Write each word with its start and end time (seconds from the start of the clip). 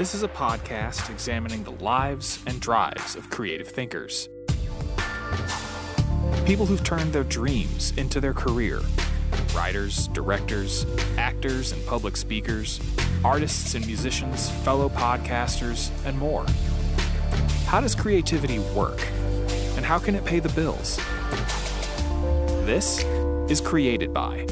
This 0.00 0.14
is 0.14 0.22
a 0.22 0.28
podcast 0.28 1.10
examining 1.10 1.62
the 1.62 1.72
lives 1.72 2.38
and 2.46 2.58
drives 2.58 3.16
of 3.16 3.28
creative 3.28 3.68
thinkers. 3.68 4.30
People 6.46 6.64
who've 6.64 6.82
turned 6.82 7.12
their 7.12 7.24
dreams 7.24 7.92
into 7.98 8.18
their 8.18 8.32
career 8.32 8.80
writers, 9.54 10.08
directors, 10.08 10.86
actors, 11.18 11.72
and 11.72 11.84
public 11.84 12.16
speakers, 12.16 12.80
artists 13.22 13.74
and 13.74 13.86
musicians, 13.86 14.48
fellow 14.64 14.88
podcasters, 14.88 15.90
and 16.06 16.18
more. 16.18 16.46
How 17.66 17.82
does 17.82 17.94
creativity 17.94 18.58
work? 18.74 19.06
And 19.76 19.84
how 19.84 19.98
can 19.98 20.14
it 20.14 20.24
pay 20.24 20.40
the 20.40 20.48
bills? 20.48 20.96
This 22.64 23.04
is 23.50 23.60
Created 23.60 24.14
By. 24.14 24.46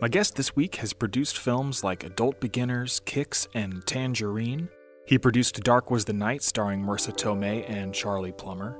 My 0.00 0.08
guest 0.08 0.34
this 0.34 0.56
week 0.56 0.76
has 0.76 0.94
produced 0.94 1.36
films 1.36 1.84
like 1.84 2.04
Adult 2.04 2.40
Beginners, 2.40 3.02
Kicks, 3.04 3.46
and 3.52 3.86
Tangerine. 3.86 4.70
He 5.04 5.18
produced 5.18 5.62
Dark 5.62 5.90
Was 5.90 6.06
the 6.06 6.14
Night, 6.14 6.42
starring 6.42 6.82
Marisa 6.82 7.14
Tomei 7.14 7.68
and 7.68 7.92
Charlie 7.92 8.32
Plummer. 8.32 8.78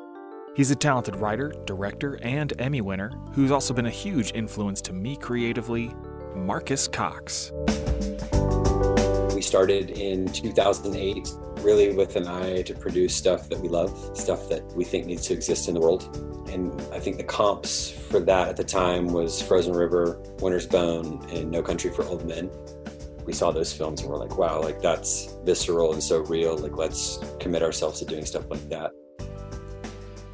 He's 0.56 0.70
a 0.70 0.74
talented 0.74 1.16
writer, 1.16 1.52
director, 1.66 2.18
and 2.22 2.54
Emmy 2.58 2.80
winner 2.80 3.10
who's 3.34 3.50
also 3.50 3.74
been 3.74 3.84
a 3.84 3.90
huge 3.90 4.32
influence 4.34 4.80
to 4.80 4.94
me 4.94 5.14
creatively, 5.14 5.94
Marcus 6.34 6.88
Cox. 6.88 7.52
We 9.40 9.44
started 9.44 9.92
in 9.92 10.30
2008, 10.30 11.30
really 11.62 11.94
with 11.94 12.14
an 12.16 12.26
eye 12.26 12.60
to 12.60 12.74
produce 12.74 13.16
stuff 13.16 13.48
that 13.48 13.58
we 13.58 13.70
love, 13.70 14.14
stuff 14.14 14.50
that 14.50 14.62
we 14.76 14.84
think 14.84 15.06
needs 15.06 15.26
to 15.28 15.32
exist 15.32 15.66
in 15.66 15.72
the 15.72 15.80
world. 15.80 16.14
And 16.52 16.78
I 16.92 17.00
think 17.00 17.16
the 17.16 17.24
comps 17.24 17.90
for 17.90 18.20
that 18.20 18.48
at 18.48 18.58
the 18.58 18.64
time 18.64 19.06
was 19.06 19.40
Frozen 19.40 19.72
River, 19.72 20.20
Winter's 20.42 20.66
Bone, 20.66 21.26
and 21.30 21.50
No 21.50 21.62
Country 21.62 21.90
for 21.90 22.04
Old 22.04 22.28
Men. 22.28 22.50
We 23.24 23.32
saw 23.32 23.50
those 23.50 23.72
films 23.72 24.02
and 24.02 24.10
we're 24.10 24.18
like, 24.18 24.36
wow, 24.36 24.60
like 24.60 24.82
that's 24.82 25.34
visceral 25.42 25.94
and 25.94 26.02
so 26.02 26.18
real. 26.18 26.58
Like, 26.58 26.76
let's 26.76 27.18
commit 27.40 27.62
ourselves 27.62 28.00
to 28.00 28.04
doing 28.04 28.26
stuff 28.26 28.44
like 28.50 28.68
that 28.68 28.90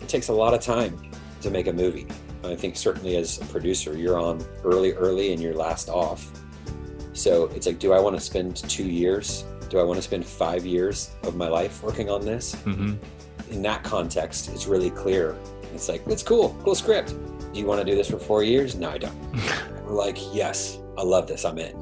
it 0.07 0.09
takes 0.09 0.29
a 0.29 0.33
lot 0.33 0.55
of 0.55 0.61
time 0.61 1.13
to 1.43 1.51
make 1.51 1.67
a 1.67 1.73
movie. 1.73 2.07
I 2.45 2.55
think 2.55 2.77
certainly 2.77 3.17
as 3.17 3.41
a 3.41 3.45
producer, 3.47 3.97
you're 3.97 4.20
on 4.20 4.45
early, 4.65 4.93
early, 4.95 5.33
and 5.33 5.43
you're 5.43 5.55
last 5.55 5.89
off. 5.89 6.31
So 7.17 7.47
it's 7.55 7.67
like, 7.67 7.78
do 7.78 7.95
I 7.95 7.98
want 7.98 8.14
to 8.14 8.20
spend 8.20 8.56
two 8.56 8.84
years? 8.84 9.45
Do 9.70 9.78
I 9.78 9.83
want 9.83 9.97
to 9.97 10.03
spend 10.03 10.25
five 10.25 10.67
years 10.67 11.17
of 11.23 11.34
my 11.34 11.48
life 11.48 11.83
working 11.83 12.11
on 12.11 12.25
this? 12.25 12.55
Mm-hmm. 12.56 12.95
In 13.53 13.62
that 13.62 13.83
context, 13.83 14.50
it's 14.50 14.67
really 14.67 14.91
clear. 14.91 15.34
It's 15.73 15.89
like, 15.89 16.06
it's 16.06 16.23
cool, 16.23 16.55
cool 16.62 16.75
script. 16.75 17.14
Do 17.55 17.58
you 17.58 17.64
want 17.64 17.81
to 17.81 17.86
do 17.86 17.97
this 17.97 18.11
for 18.11 18.19
four 18.19 18.42
years? 18.42 18.75
No, 18.75 18.91
I 18.91 18.98
don't. 18.98 19.17
We're 19.86 19.92
like, 19.92 20.19
yes, 20.34 20.78
I 20.98 21.03
love 21.03 21.27
this. 21.27 21.47
I'm 21.47 21.58
in. 21.58 21.75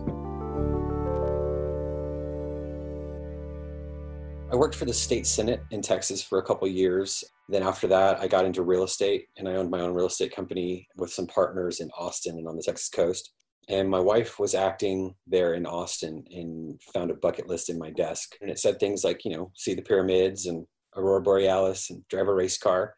I 4.52 4.56
worked 4.56 4.76
for 4.76 4.84
the 4.84 4.92
state 4.92 5.26
senate 5.26 5.64
in 5.72 5.82
Texas 5.82 6.22
for 6.22 6.38
a 6.38 6.42
couple 6.42 6.68
years. 6.68 7.24
Then 7.48 7.64
after 7.64 7.88
that, 7.88 8.20
I 8.20 8.28
got 8.28 8.44
into 8.44 8.62
real 8.62 8.84
estate 8.84 9.26
and 9.36 9.48
I 9.48 9.54
owned 9.54 9.68
my 9.68 9.80
own 9.80 9.94
real 9.94 10.06
estate 10.06 10.32
company 10.32 10.86
with 10.96 11.12
some 11.12 11.26
partners 11.26 11.80
in 11.80 11.90
Austin 11.98 12.38
and 12.38 12.46
on 12.46 12.54
the 12.54 12.62
Texas 12.62 12.88
coast. 12.88 13.32
And 13.68 13.88
my 13.88 14.00
wife 14.00 14.38
was 14.38 14.54
acting 14.54 15.14
there 15.26 15.54
in 15.54 15.66
Austin 15.66 16.24
and 16.30 16.80
found 16.92 17.10
a 17.10 17.14
bucket 17.14 17.48
list 17.48 17.70
in 17.70 17.78
my 17.78 17.90
desk. 17.90 18.34
And 18.40 18.50
it 18.50 18.58
said 18.58 18.78
things 18.78 19.04
like, 19.04 19.24
you 19.24 19.34
know, 19.34 19.52
see 19.54 19.74
the 19.74 19.82
pyramids 19.82 20.46
and 20.46 20.66
Aurora 20.96 21.22
Borealis 21.22 21.90
and 21.90 22.06
drive 22.08 22.28
a 22.28 22.34
race 22.34 22.58
car. 22.58 22.94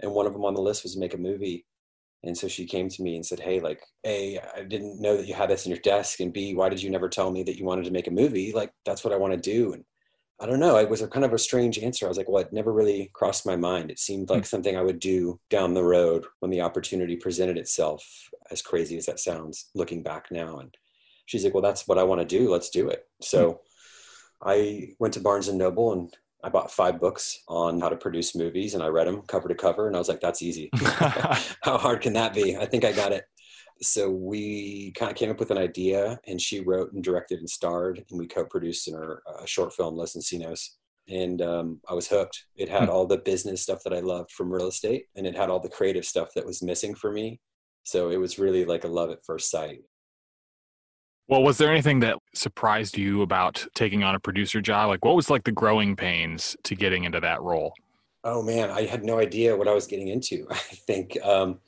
And 0.00 0.12
one 0.12 0.26
of 0.26 0.32
them 0.32 0.44
on 0.44 0.54
the 0.54 0.60
list 0.60 0.82
was 0.82 0.96
make 0.96 1.14
a 1.14 1.18
movie. 1.18 1.66
And 2.24 2.36
so 2.36 2.48
she 2.48 2.66
came 2.66 2.88
to 2.88 3.02
me 3.02 3.14
and 3.14 3.24
said, 3.24 3.38
Hey, 3.38 3.60
like, 3.60 3.80
A, 4.04 4.40
I 4.56 4.64
didn't 4.64 5.00
know 5.00 5.16
that 5.16 5.28
you 5.28 5.34
had 5.34 5.50
this 5.50 5.66
in 5.66 5.70
your 5.70 5.80
desk. 5.80 6.18
And 6.20 6.32
B, 6.32 6.54
why 6.54 6.68
did 6.68 6.82
you 6.82 6.90
never 6.90 7.08
tell 7.08 7.30
me 7.30 7.44
that 7.44 7.56
you 7.56 7.64
wanted 7.64 7.84
to 7.84 7.92
make 7.92 8.08
a 8.08 8.12
movie? 8.12 8.52
Like, 8.52 8.72
that's 8.84 9.04
what 9.04 9.12
I 9.12 9.16
want 9.16 9.34
to 9.34 9.38
do. 9.38 9.72
And 9.72 9.84
I 10.40 10.46
don't 10.46 10.60
know. 10.60 10.76
It 10.76 10.88
was 10.88 11.02
a 11.02 11.08
kind 11.08 11.24
of 11.24 11.32
a 11.32 11.38
strange 11.38 11.78
answer. 11.78 12.06
I 12.06 12.08
was 12.08 12.16
like, 12.16 12.28
well, 12.28 12.42
it 12.42 12.52
never 12.52 12.72
really 12.72 13.10
crossed 13.12 13.44
my 13.44 13.56
mind. 13.56 13.90
It 13.90 13.98
seemed 13.98 14.30
like 14.30 14.42
mm. 14.42 14.46
something 14.46 14.76
I 14.76 14.82
would 14.82 15.00
do 15.00 15.40
down 15.50 15.74
the 15.74 15.82
road 15.82 16.26
when 16.38 16.50
the 16.50 16.60
opportunity 16.60 17.16
presented 17.16 17.58
itself, 17.58 18.30
as 18.50 18.62
crazy 18.62 18.96
as 18.96 19.06
that 19.06 19.18
sounds, 19.18 19.68
looking 19.74 20.02
back 20.02 20.26
now. 20.30 20.58
And 20.58 20.76
she's 21.26 21.42
like, 21.42 21.54
well, 21.54 21.62
that's 21.62 21.88
what 21.88 21.98
I 21.98 22.04
want 22.04 22.20
to 22.20 22.38
do. 22.38 22.50
Let's 22.50 22.70
do 22.70 22.88
it. 22.88 23.04
So 23.20 23.52
mm. 23.52 23.58
I 24.42 24.94
went 25.00 25.14
to 25.14 25.20
Barnes 25.20 25.48
and 25.48 25.58
Noble 25.58 25.92
and 25.92 26.16
I 26.44 26.50
bought 26.50 26.70
five 26.70 27.00
books 27.00 27.42
on 27.48 27.80
how 27.80 27.88
to 27.88 27.96
produce 27.96 28.36
movies 28.36 28.74
and 28.74 28.82
I 28.82 28.86
read 28.86 29.08
them 29.08 29.22
cover 29.22 29.48
to 29.48 29.56
cover. 29.56 29.88
And 29.88 29.96
I 29.96 29.98
was 29.98 30.08
like, 30.08 30.20
that's 30.20 30.42
easy. 30.42 30.70
how 30.76 31.78
hard 31.78 32.00
can 32.00 32.12
that 32.12 32.32
be? 32.32 32.56
I 32.56 32.66
think 32.66 32.84
I 32.84 32.92
got 32.92 33.10
it 33.10 33.24
so 33.80 34.10
we 34.10 34.92
kind 34.92 35.10
of 35.10 35.16
came 35.16 35.30
up 35.30 35.38
with 35.38 35.50
an 35.50 35.58
idea 35.58 36.18
and 36.26 36.40
she 36.40 36.60
wrote 36.60 36.92
and 36.92 37.02
directed 37.02 37.38
and 37.38 37.48
starred 37.48 38.04
and 38.10 38.18
we 38.18 38.26
co-produced 38.26 38.88
in 38.88 38.94
her 38.94 39.22
uh, 39.26 39.44
short 39.44 39.72
film 39.72 39.96
los 39.96 40.14
encinos. 40.14 40.70
And 41.08 41.40
um, 41.40 41.80
i 41.88 41.94
was 41.94 42.08
hooked. 42.08 42.44
It 42.56 42.68
had 42.68 42.84
hmm. 42.84 42.90
all 42.90 43.06
the 43.06 43.18
business 43.18 43.62
stuff 43.62 43.82
that 43.84 43.92
i 43.92 44.00
loved 44.00 44.30
from 44.30 44.52
real 44.52 44.68
estate 44.68 45.06
and 45.16 45.26
it 45.26 45.36
had 45.36 45.50
all 45.50 45.60
the 45.60 45.68
creative 45.68 46.04
stuff 46.04 46.28
that 46.34 46.46
was 46.46 46.62
missing 46.62 46.94
for 46.94 47.12
me. 47.12 47.40
So 47.84 48.10
it 48.10 48.18
was 48.18 48.38
really 48.38 48.64
like 48.64 48.84
a 48.84 48.88
love 48.88 49.10
at 49.10 49.24
first 49.24 49.50
sight. 49.50 49.80
Well 51.28 51.42
was 51.42 51.58
there 51.58 51.70
anything 51.70 52.00
that 52.00 52.16
surprised 52.34 52.96
you 52.96 53.22
about 53.22 53.66
taking 53.74 54.02
on 54.02 54.14
a 54.14 54.20
producer 54.20 54.60
job? 54.60 54.88
Like 54.88 55.04
what 55.04 55.16
was 55.16 55.30
like 55.30 55.44
the 55.44 55.52
growing 55.52 55.94
pains 55.94 56.56
to 56.64 56.74
getting 56.74 57.04
into 57.04 57.20
that 57.20 57.42
role? 57.42 57.72
Oh 58.24 58.42
man 58.42 58.70
i 58.70 58.84
had 58.84 59.04
no 59.04 59.18
idea 59.18 59.56
what 59.56 59.68
i 59.68 59.72
was 59.72 59.86
getting 59.86 60.08
into 60.08 60.46
i 60.50 60.56
think. 60.56 61.16
Um, 61.22 61.60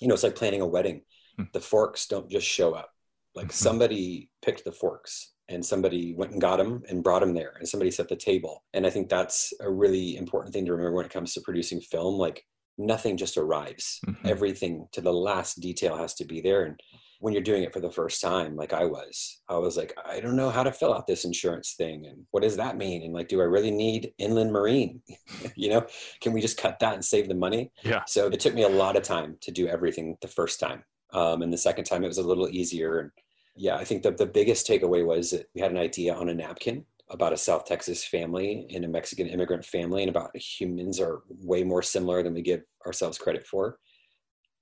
you 0.00 0.08
know 0.08 0.14
it's 0.14 0.22
like 0.22 0.34
planning 0.34 0.60
a 0.60 0.66
wedding 0.66 1.02
Hmm. 1.36 1.44
the 1.52 1.60
forks 1.60 2.06
don't 2.06 2.30
just 2.30 2.46
show 2.46 2.72
up. 2.72 2.90
Like 3.34 3.46
mm-hmm. 3.46 3.52
somebody 3.52 4.30
picked 4.42 4.64
the 4.64 4.72
forks 4.72 5.32
and 5.48 5.64
somebody 5.64 6.14
went 6.14 6.32
and 6.32 6.40
got 6.40 6.56
them 6.56 6.82
and 6.88 7.02
brought 7.02 7.20
them 7.20 7.34
there 7.34 7.54
and 7.58 7.68
somebody 7.68 7.90
set 7.90 8.08
the 8.08 8.16
table. 8.16 8.64
And 8.72 8.86
I 8.86 8.90
think 8.90 9.08
that's 9.08 9.52
a 9.60 9.70
really 9.70 10.16
important 10.16 10.54
thing 10.54 10.64
to 10.66 10.72
remember 10.72 10.96
when 10.96 11.06
it 11.06 11.12
comes 11.12 11.34
to 11.34 11.40
producing 11.40 11.80
film. 11.80 12.14
Like 12.14 12.44
nothing 12.78 13.16
just 13.16 13.36
arrives. 13.36 14.00
Mm-hmm. 14.06 14.28
Everything 14.28 14.88
to 14.92 15.00
the 15.00 15.12
last 15.12 15.60
detail 15.60 15.96
has 15.96 16.14
to 16.14 16.24
be 16.24 16.40
there. 16.40 16.64
And 16.64 16.80
when 17.20 17.32
you're 17.32 17.42
doing 17.42 17.62
it 17.62 17.72
for 17.72 17.80
the 17.80 17.90
first 17.90 18.20
time, 18.20 18.56
like 18.56 18.72
I 18.72 18.84
was, 18.84 19.40
I 19.48 19.56
was 19.56 19.76
like, 19.76 19.96
I 20.04 20.20
don't 20.20 20.36
know 20.36 20.50
how 20.50 20.62
to 20.62 20.72
fill 20.72 20.92
out 20.92 21.06
this 21.06 21.24
insurance 21.24 21.74
thing. 21.76 22.06
And 22.06 22.24
what 22.32 22.42
does 22.42 22.56
that 22.56 22.76
mean? 22.76 23.02
And 23.02 23.14
like, 23.14 23.28
do 23.28 23.40
I 23.40 23.44
really 23.44 23.70
need 23.70 24.12
inland 24.18 24.52
marine? 24.52 25.00
you 25.56 25.70
know, 25.70 25.86
can 26.20 26.32
we 26.32 26.40
just 26.40 26.58
cut 26.58 26.78
that 26.80 26.94
and 26.94 27.04
save 27.04 27.28
the 27.28 27.34
money? 27.34 27.70
Yeah. 27.82 28.02
So 28.06 28.26
it 28.26 28.40
took 28.40 28.54
me 28.54 28.62
a 28.62 28.68
lot 28.68 28.96
of 28.96 29.02
time 29.02 29.36
to 29.42 29.50
do 29.50 29.68
everything 29.68 30.16
the 30.20 30.28
first 30.28 30.60
time. 30.60 30.84
Um, 31.14 31.42
and 31.42 31.52
the 31.52 31.58
second 31.58 31.84
time 31.84 32.04
it 32.04 32.08
was 32.08 32.18
a 32.18 32.22
little 32.26 32.48
easier. 32.48 32.98
And 32.98 33.10
yeah, 33.56 33.76
I 33.76 33.84
think 33.84 34.02
that 34.02 34.18
the 34.18 34.26
biggest 34.26 34.66
takeaway 34.66 35.06
was 35.06 35.30
that 35.30 35.48
we 35.54 35.60
had 35.60 35.70
an 35.70 35.78
idea 35.78 36.12
on 36.14 36.28
a 36.28 36.34
napkin 36.34 36.84
about 37.10 37.32
a 37.32 37.36
South 37.36 37.64
Texas 37.64 38.04
family 38.04 38.66
and 38.74 38.84
a 38.84 38.88
Mexican 38.88 39.28
immigrant 39.28 39.64
family, 39.64 40.02
and 40.02 40.10
about 40.10 40.36
humans 40.36 40.98
are 41.00 41.22
way 41.28 41.62
more 41.62 41.82
similar 41.82 42.22
than 42.22 42.34
we 42.34 42.42
give 42.42 42.62
ourselves 42.86 43.18
credit 43.18 43.46
for. 43.46 43.78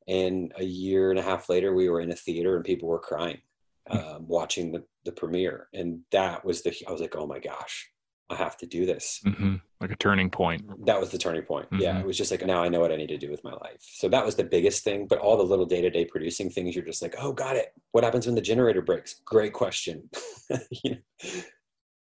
And 0.09 0.53
a 0.59 0.65
year 0.65 1.11
and 1.11 1.19
a 1.19 1.23
half 1.23 1.49
later, 1.49 1.75
we 1.75 1.89
were 1.89 2.01
in 2.01 2.11
a 2.11 2.17
theater 2.17 2.57
and 2.57 2.65
people 2.65 2.89
were 2.89 2.99
crying, 2.99 3.41
hmm. 3.89 3.97
um, 3.97 4.29
watching 4.29 4.73
the, 4.73 4.85
the 5.05 5.13
premiere. 5.13 5.69
And 5.73 6.01
that 6.11 6.45
was 6.45 6.63
the, 6.63 6.75
I 6.87 6.93
was 6.93 7.01
like, 7.01 7.17
oh 7.17 7.27
my 7.27 7.39
gosh, 7.39 7.89
I 8.33 8.37
have 8.37 8.57
to 8.59 8.67
do 8.67 8.87
this. 8.87 9.21
Mm-hmm. 9.25 9.57
Like 9.81 9.91
a 9.91 9.97
turning 9.97 10.31
point. 10.31 10.87
That 10.87 10.99
was 10.99 11.11
the 11.11 11.19
turning 11.19 11.43
point. 11.43 11.67
Mm-hmm. 11.67 11.83
Yeah. 11.83 11.99
It 12.01 12.07
was 12.07 12.17
just 12.17 12.31
like, 12.31 12.45
now 12.47 12.63
I 12.63 12.69
know 12.69 12.81
what 12.81 12.93
I 12.93 12.97
need 12.97 13.09
to 13.09 13.19
do 13.19 13.31
with 13.31 13.45
my 13.45 13.53
life. 13.53 13.81
So 13.81 14.09
that 14.09 14.25
was 14.25 14.37
the 14.37 14.45
biggest 14.45 14.85
thing. 14.85 15.07
But 15.07 15.19
all 15.19 15.37
the 15.37 15.43
little 15.43 15.67
day 15.67 15.83
to 15.83 15.91
day 15.91 16.05
producing 16.05 16.51
things, 16.51 16.75
you're 16.75 16.85
just 16.85 17.03
like, 17.03 17.15
oh, 17.19 17.33
got 17.33 17.57
it. 17.57 17.75
What 17.93 18.05
happens 18.05 18.27
when 18.27 18.35
the 18.35 18.41
generator 18.41 18.83
breaks? 18.83 19.21
Great 19.25 19.53
question. 19.53 20.09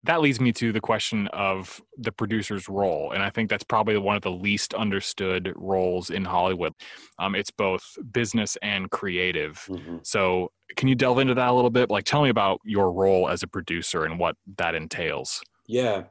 That 0.04 0.21
leads 0.21 0.41
me 0.41 0.50
to 0.54 0.72
the 0.72 0.81
question 0.81 1.28
of 1.28 1.81
the 1.97 2.10
producer's 2.10 2.69
role. 2.69 3.12
And 3.12 3.22
I 3.22 3.31
think 3.31 3.48
that's 3.48 3.62
probably 3.62 3.97
one 3.98 4.16
of 4.16 4.22
the 4.22 4.32
least 4.32 4.75
understood 4.75 5.53
roles 5.54 6.10
in 6.10 6.25
Hollywood. 6.25 6.72
Um, 7.21 7.37
it's 7.37 7.53
both 7.53 7.84
business 8.10 8.57
and 8.62 8.91
creative. 8.91 9.65
Mm-hmm. 9.68 9.98
So, 10.03 10.51
can 10.74 10.89
you 10.89 10.97
delve 10.97 11.21
into 11.21 11.34
that 11.34 11.48
a 11.48 11.53
little 11.53 11.71
bit? 11.71 11.89
Like, 11.89 12.04
tell 12.04 12.22
me 12.22 12.30
about 12.30 12.60
your 12.65 12.91
role 12.91 13.28
as 13.28 13.45
a 13.45 13.47
producer 13.47 14.04
and 14.04 14.18
what 14.18 14.34
that 14.57 14.74
entails. 14.74 15.41
Yeah. 15.68 16.04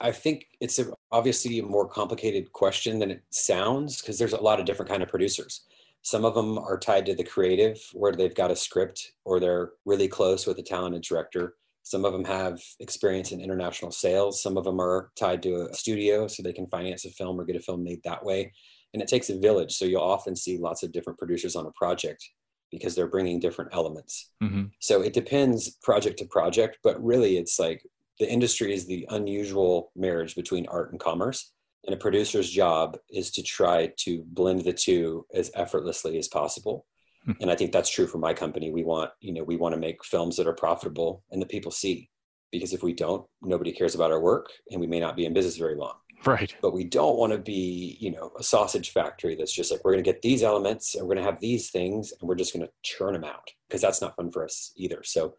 I 0.00 0.12
think 0.12 0.46
it's 0.60 0.78
a, 0.78 0.86
obviously 1.10 1.58
a 1.58 1.64
more 1.64 1.88
complicated 1.88 2.52
question 2.52 2.98
than 2.98 3.10
it 3.10 3.22
sounds 3.30 4.00
because 4.00 4.18
there's 4.18 4.32
a 4.32 4.40
lot 4.40 4.60
of 4.60 4.66
different 4.66 4.90
kind 4.90 5.02
of 5.02 5.08
producers. 5.08 5.62
Some 6.02 6.24
of 6.24 6.34
them 6.34 6.58
are 6.58 6.78
tied 6.78 7.06
to 7.06 7.14
the 7.14 7.24
creative, 7.24 7.78
where 7.92 8.12
they've 8.12 8.34
got 8.34 8.50
a 8.50 8.56
script 8.56 9.12
or 9.24 9.38
they're 9.38 9.70
really 9.84 10.08
close 10.08 10.46
with 10.46 10.58
a 10.58 10.62
talented 10.62 11.02
director. 11.02 11.54
Some 11.84 12.04
of 12.04 12.12
them 12.12 12.24
have 12.24 12.60
experience 12.80 13.32
in 13.32 13.40
international 13.40 13.90
sales. 13.90 14.42
Some 14.42 14.56
of 14.56 14.64
them 14.64 14.80
are 14.80 15.10
tied 15.16 15.42
to 15.44 15.68
a 15.70 15.74
studio, 15.74 16.26
so 16.28 16.42
they 16.42 16.52
can 16.52 16.66
finance 16.66 17.04
a 17.04 17.10
film 17.10 17.40
or 17.40 17.44
get 17.44 17.56
a 17.56 17.60
film 17.60 17.82
made 17.82 18.02
that 18.04 18.24
way. 18.24 18.52
And 18.94 19.02
it 19.02 19.08
takes 19.08 19.30
a 19.30 19.38
village, 19.38 19.72
so 19.72 19.84
you'll 19.84 20.02
often 20.02 20.36
see 20.36 20.58
lots 20.58 20.82
of 20.82 20.92
different 20.92 21.18
producers 21.18 21.56
on 21.56 21.66
a 21.66 21.72
project 21.72 22.28
because 22.70 22.94
they're 22.94 23.06
bringing 23.06 23.38
different 23.38 23.74
elements. 23.74 24.30
Mm-hmm. 24.42 24.64
So 24.80 25.02
it 25.02 25.12
depends 25.12 25.70
project 25.82 26.18
to 26.18 26.24
project, 26.24 26.78
but 26.82 27.02
really 27.02 27.36
it's 27.36 27.58
like 27.58 27.84
the 28.18 28.30
industry 28.30 28.74
is 28.74 28.86
the 28.86 29.06
unusual 29.10 29.90
marriage 29.96 30.34
between 30.34 30.66
art 30.66 30.92
and 30.92 31.00
commerce. 31.00 31.52
And 31.84 31.94
a 31.94 31.98
producer's 31.98 32.48
job 32.48 32.96
is 33.10 33.30
to 33.32 33.42
try 33.42 33.92
to 33.98 34.24
blend 34.28 34.62
the 34.62 34.72
two 34.72 35.26
as 35.34 35.50
effortlessly 35.54 36.16
as 36.18 36.28
possible. 36.28 36.86
Hmm. 37.24 37.32
And 37.40 37.50
I 37.50 37.56
think 37.56 37.72
that's 37.72 37.90
true 37.90 38.06
for 38.06 38.18
my 38.18 38.34
company. 38.34 38.70
We 38.70 38.84
want, 38.84 39.10
you 39.20 39.32
know, 39.32 39.42
we 39.42 39.56
want 39.56 39.74
to 39.74 39.80
make 39.80 40.04
films 40.04 40.36
that 40.36 40.46
are 40.46 40.52
profitable 40.52 41.24
and 41.30 41.42
that 41.42 41.48
people 41.48 41.72
see. 41.72 42.08
Because 42.52 42.72
if 42.74 42.82
we 42.82 42.92
don't, 42.92 43.26
nobody 43.40 43.72
cares 43.72 43.94
about 43.94 44.12
our 44.12 44.20
work 44.20 44.50
and 44.70 44.80
we 44.80 44.86
may 44.86 45.00
not 45.00 45.16
be 45.16 45.24
in 45.24 45.32
business 45.32 45.56
very 45.56 45.74
long. 45.74 45.94
Right. 46.24 46.54
But 46.60 46.74
we 46.74 46.84
don't 46.84 47.18
want 47.18 47.32
to 47.32 47.38
be, 47.38 47.96
you 47.98 48.12
know, 48.12 48.30
a 48.38 48.44
sausage 48.44 48.90
factory 48.90 49.34
that's 49.34 49.52
just 49.52 49.72
like, 49.72 49.84
we're 49.84 49.92
going 49.92 50.04
to 50.04 50.12
get 50.12 50.22
these 50.22 50.42
elements 50.42 50.94
and 50.94 51.02
we're 51.02 51.14
going 51.14 51.24
to 51.24 51.30
have 51.30 51.40
these 51.40 51.70
things 51.70 52.12
and 52.12 52.28
we're 52.28 52.36
just 52.36 52.52
going 52.52 52.64
to 52.64 52.72
churn 52.82 53.14
them 53.14 53.24
out 53.24 53.50
because 53.68 53.80
that's 53.80 54.00
not 54.00 54.14
fun 54.14 54.30
for 54.30 54.44
us 54.44 54.72
either. 54.76 55.02
So 55.02 55.34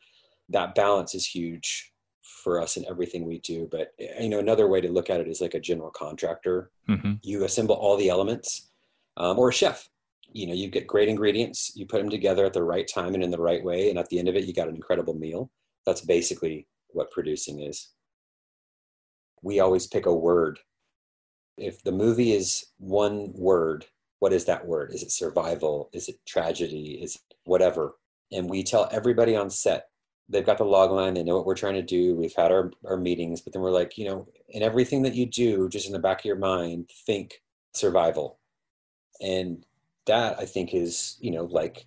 that 0.50 0.76
balance 0.76 1.16
is 1.16 1.26
huge 1.26 1.93
for 2.24 2.60
us 2.60 2.78
in 2.78 2.86
everything 2.90 3.26
we 3.26 3.40
do. 3.40 3.68
But, 3.70 3.94
you 4.00 4.30
know, 4.30 4.40
another 4.40 4.68
way 4.68 4.82
to 4.82 4.92
look 4.92 5.10
at 5.10 5.20
it 5.20 5.28
is 5.28 5.42
like 5.42 5.54
a 5.54 5.60
general 5.60 5.92
contractor. 5.92 6.72
Mm-hmm. 6.90 7.14
You 7.22 7.44
assemble 7.44 7.76
all 7.76 7.98
the 7.98 8.10
elements 8.10 8.72
um, 9.18 9.38
or 9.38 9.50
a 9.50 9.54
chef. 9.54 9.90
You 10.32 10.48
know, 10.48 10.54
you 10.54 10.70
get 10.70 10.88
great 10.88 11.10
ingredients, 11.10 11.74
you 11.76 11.86
put 11.86 12.00
them 12.00 12.10
together 12.10 12.44
at 12.46 12.54
the 12.54 12.64
right 12.64 12.88
time 12.88 13.14
and 13.14 13.24
in 13.24 13.30
the 13.30 13.40
right 13.40 13.64
way. 13.64 13.90
And 13.90 14.00
at 14.00 14.10
the 14.10 14.18
end 14.18 14.28
of 14.28 14.36
it, 14.36 14.46
you 14.46 14.54
got 14.54 14.68
an 14.68 14.76
incredible 14.76 15.14
meal. 15.14 15.52
That's 15.86 16.02
basically 16.02 16.68
what 16.88 17.12
producing 17.12 17.62
is. 17.62 17.90
We 19.44 19.60
always 19.60 19.86
pick 19.86 20.08
a 20.08 20.14
word 20.14 20.60
if 21.58 21.84
the 21.84 21.92
movie 21.92 22.34
is 22.34 22.66
one 22.78 23.32
word, 23.34 23.86
what 24.20 24.34
is 24.34 24.46
that 24.46 24.66
word? 24.66 24.92
Is 24.94 25.04
it 25.04 25.12
survival? 25.12 25.90
Is 25.94 26.10
it 26.10 26.20
tragedy? 26.26 27.00
Is 27.02 27.16
it 27.16 27.22
whatever? 27.46 27.96
And 28.32 28.50
we 28.50 28.64
tell 28.64 28.90
everybody 28.92 29.36
on 29.36 29.50
set, 29.50 29.88
they've 30.30 30.46
got 30.46 30.58
the 30.58 30.66
log 30.66 30.92
line, 30.92 31.14
they 31.14 31.24
know 31.24 31.36
what 31.36 31.46
we're 31.46 31.56
trying 31.56 31.76
to 31.76 31.82
do. 31.82 32.16
We've 32.16 32.36
had 32.36 32.52
our, 32.52 32.72
our 32.86 32.98
meetings, 32.98 33.42
but 33.42 33.54
then 33.54 33.62
we're 33.62 33.72
like, 33.72 33.98
you 33.98 34.06
know, 34.06 34.28
in 34.50 34.64
everything 34.64 35.02
that 35.04 35.16
you 35.16 35.26
do, 35.26 35.70
just 35.70 35.88
in 35.88 35.94
the 35.94 36.00
back 36.00 36.20
of 36.20 36.26
your 36.26 36.38
mind, 36.38 36.90
think 37.06 37.42
survival. 37.74 38.40
And 39.22 39.66
that 40.06 40.38
I 40.40 40.46
think 40.46 40.74
is, 40.74 41.18
you 41.20 41.32
know, 41.32 41.46
like 41.46 41.86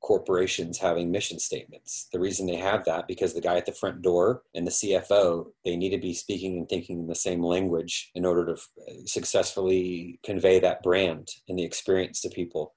corporations 0.00 0.78
having 0.78 1.10
mission 1.10 1.38
statements. 1.38 2.08
The 2.12 2.18
reason 2.18 2.46
they 2.46 2.56
have 2.56 2.84
that 2.86 3.06
because 3.06 3.34
the 3.34 3.40
guy 3.40 3.56
at 3.56 3.66
the 3.66 3.72
front 3.72 4.02
door 4.02 4.42
and 4.54 4.66
the 4.66 4.70
CFO, 4.70 5.46
they 5.64 5.76
need 5.76 5.90
to 5.90 5.98
be 5.98 6.14
speaking 6.14 6.56
and 6.56 6.68
thinking 6.68 7.00
in 7.00 7.06
the 7.06 7.14
same 7.14 7.42
language 7.42 8.10
in 8.14 8.24
order 8.24 8.46
to 8.46 8.60
successfully 9.06 10.18
convey 10.24 10.58
that 10.60 10.82
brand 10.82 11.28
and 11.48 11.58
the 11.58 11.64
experience 11.64 12.20
to 12.22 12.30
people. 12.30 12.74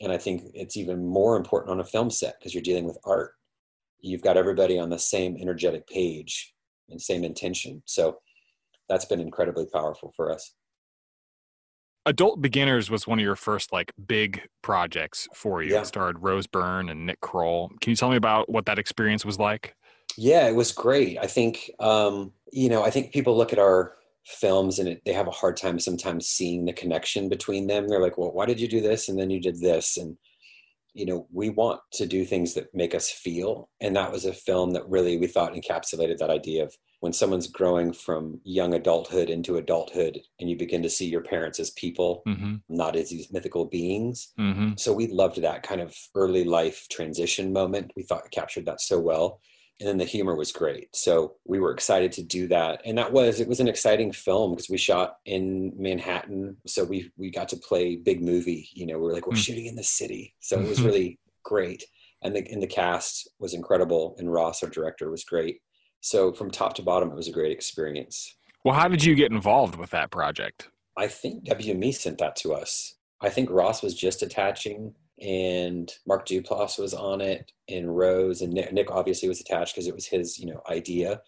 And 0.00 0.12
I 0.12 0.18
think 0.18 0.42
it's 0.52 0.76
even 0.76 1.04
more 1.06 1.36
important 1.36 1.72
on 1.72 1.80
a 1.80 1.84
film 1.84 2.10
set 2.10 2.38
because 2.38 2.54
you're 2.54 2.62
dealing 2.62 2.86
with 2.86 2.98
art. 3.04 3.34
You've 4.00 4.22
got 4.22 4.36
everybody 4.36 4.78
on 4.78 4.90
the 4.90 4.98
same 4.98 5.36
energetic 5.40 5.86
page 5.86 6.54
and 6.88 7.00
same 7.00 7.24
intention. 7.24 7.82
So 7.86 8.18
that's 8.88 9.04
been 9.04 9.20
incredibly 9.20 9.66
powerful 9.66 10.12
for 10.16 10.32
us. 10.32 10.54
Adult 12.06 12.40
Beginners 12.40 12.90
was 12.90 13.06
one 13.06 13.18
of 13.18 13.22
your 13.22 13.36
first 13.36 13.70
like 13.70 13.92
big 14.06 14.40
projects 14.62 15.28
for 15.34 15.62
you. 15.62 15.74
Yeah. 15.74 15.82
It 15.82 15.86
starred 15.86 16.22
Rose 16.22 16.46
Byrne 16.46 16.88
and 16.88 17.04
Nick 17.04 17.20
Kroll. 17.20 17.70
Can 17.80 17.90
you 17.90 17.96
tell 17.96 18.08
me 18.08 18.16
about 18.16 18.48
what 18.48 18.64
that 18.66 18.78
experience 18.78 19.26
was 19.26 19.38
like? 19.38 19.74
Yeah, 20.16 20.48
it 20.48 20.54
was 20.54 20.72
great. 20.72 21.18
I 21.18 21.26
think 21.26 21.70
um, 21.80 22.32
you 22.50 22.70
know, 22.70 22.82
I 22.82 22.90
think 22.90 23.12
people 23.12 23.36
look 23.36 23.52
at 23.52 23.58
our 23.58 23.94
films 24.24 24.78
and 24.78 24.88
it, 24.88 25.02
they 25.04 25.12
have 25.12 25.28
a 25.28 25.32
hard 25.32 25.56
time 25.56 25.78
sometimes 25.78 26.26
seeing 26.26 26.64
the 26.64 26.72
connection 26.72 27.28
between 27.28 27.66
them. 27.66 27.88
They're 27.88 28.00
like, 28.00 28.16
"Well, 28.16 28.32
why 28.32 28.46
did 28.46 28.58
you 28.58 28.68
do 28.68 28.80
this 28.80 29.08
and 29.08 29.18
then 29.18 29.28
you 29.28 29.40
did 29.40 29.60
this?" 29.60 29.98
And 29.98 30.16
you 30.98 31.06
know, 31.06 31.28
we 31.32 31.48
want 31.48 31.80
to 31.92 32.06
do 32.06 32.24
things 32.24 32.54
that 32.54 32.74
make 32.74 32.92
us 32.92 33.08
feel, 33.08 33.68
and 33.80 33.94
that 33.94 34.10
was 34.10 34.24
a 34.24 34.32
film 34.32 34.72
that 34.72 34.88
really 34.88 35.16
we 35.16 35.28
thought 35.28 35.54
encapsulated 35.54 36.18
that 36.18 36.28
idea 36.30 36.64
of 36.64 36.74
when 37.00 37.12
someone's 37.12 37.46
growing 37.46 37.92
from 37.92 38.40
young 38.42 38.74
adulthood 38.74 39.30
into 39.30 39.56
adulthood 39.56 40.18
and 40.40 40.50
you 40.50 40.56
begin 40.56 40.82
to 40.82 40.90
see 40.90 41.06
your 41.06 41.22
parents 41.22 41.60
as 41.60 41.70
people 41.70 42.22
mm-hmm. 42.26 42.56
not 42.68 42.96
as 42.96 43.10
these 43.10 43.32
mythical 43.32 43.66
beings 43.66 44.32
mm-hmm. 44.38 44.72
so 44.76 44.92
we 44.92 45.06
loved 45.06 45.40
that 45.40 45.62
kind 45.62 45.80
of 45.80 45.94
early 46.16 46.42
life 46.42 46.86
transition 46.90 47.52
moment 47.52 47.92
we 47.96 48.02
thought 48.02 48.28
captured 48.32 48.66
that 48.66 48.80
so 48.80 48.98
well 48.98 49.40
and 49.80 49.88
then 49.88 49.98
the 49.98 50.04
humor 50.04 50.34
was 50.34 50.52
great 50.52 50.94
so 50.94 51.34
we 51.44 51.58
were 51.58 51.72
excited 51.72 52.12
to 52.12 52.22
do 52.22 52.48
that 52.48 52.80
and 52.84 52.98
that 52.98 53.12
was 53.12 53.40
it 53.40 53.48
was 53.48 53.60
an 53.60 53.68
exciting 53.68 54.12
film 54.12 54.52
because 54.52 54.68
we 54.68 54.78
shot 54.78 55.16
in 55.24 55.72
manhattan 55.76 56.56
so 56.66 56.84
we 56.84 57.10
we 57.16 57.30
got 57.30 57.48
to 57.48 57.56
play 57.56 57.96
big 57.96 58.22
movie 58.22 58.68
you 58.72 58.86
know 58.86 58.98
we 58.98 59.08
are 59.08 59.12
like 59.12 59.26
we're 59.26 59.32
mm-hmm. 59.32 59.40
shooting 59.40 59.66
in 59.66 59.76
the 59.76 59.82
city 59.82 60.34
so 60.40 60.58
it 60.58 60.68
was 60.68 60.82
really 60.88 61.18
great 61.44 61.84
and 62.22 62.34
the 62.34 62.46
and 62.50 62.62
the 62.62 62.66
cast 62.66 63.28
was 63.38 63.54
incredible 63.54 64.14
and 64.18 64.32
ross 64.32 64.62
our 64.62 64.70
director 64.70 65.10
was 65.10 65.24
great 65.24 65.60
so 66.00 66.32
from 66.32 66.50
top 66.50 66.74
to 66.74 66.82
bottom, 66.82 67.10
it 67.10 67.16
was 67.16 67.28
a 67.28 67.32
great 67.32 67.52
experience. 67.52 68.36
Well, 68.64 68.74
how 68.74 68.88
did 68.88 69.04
you 69.04 69.14
get 69.14 69.32
involved 69.32 69.76
with 69.76 69.90
that 69.90 70.10
project? 70.10 70.68
I 70.96 71.06
think 71.06 71.44
WME 71.44 71.94
sent 71.94 72.18
that 72.18 72.36
to 72.36 72.52
us. 72.52 72.94
I 73.20 73.30
think 73.30 73.50
Ross 73.50 73.82
was 73.82 73.94
just 73.94 74.22
attaching, 74.22 74.94
and 75.20 75.92
Mark 76.06 76.26
Duplass 76.26 76.78
was 76.78 76.94
on 76.94 77.20
it, 77.20 77.52
and 77.68 77.96
Rose 77.96 78.42
and 78.42 78.52
Nick, 78.52 78.72
Nick 78.72 78.90
obviously 78.90 79.28
was 79.28 79.40
attached 79.40 79.74
because 79.74 79.88
it 79.88 79.94
was 79.94 80.06
his, 80.06 80.38
you 80.38 80.46
know, 80.46 80.62
idea. 80.70 81.20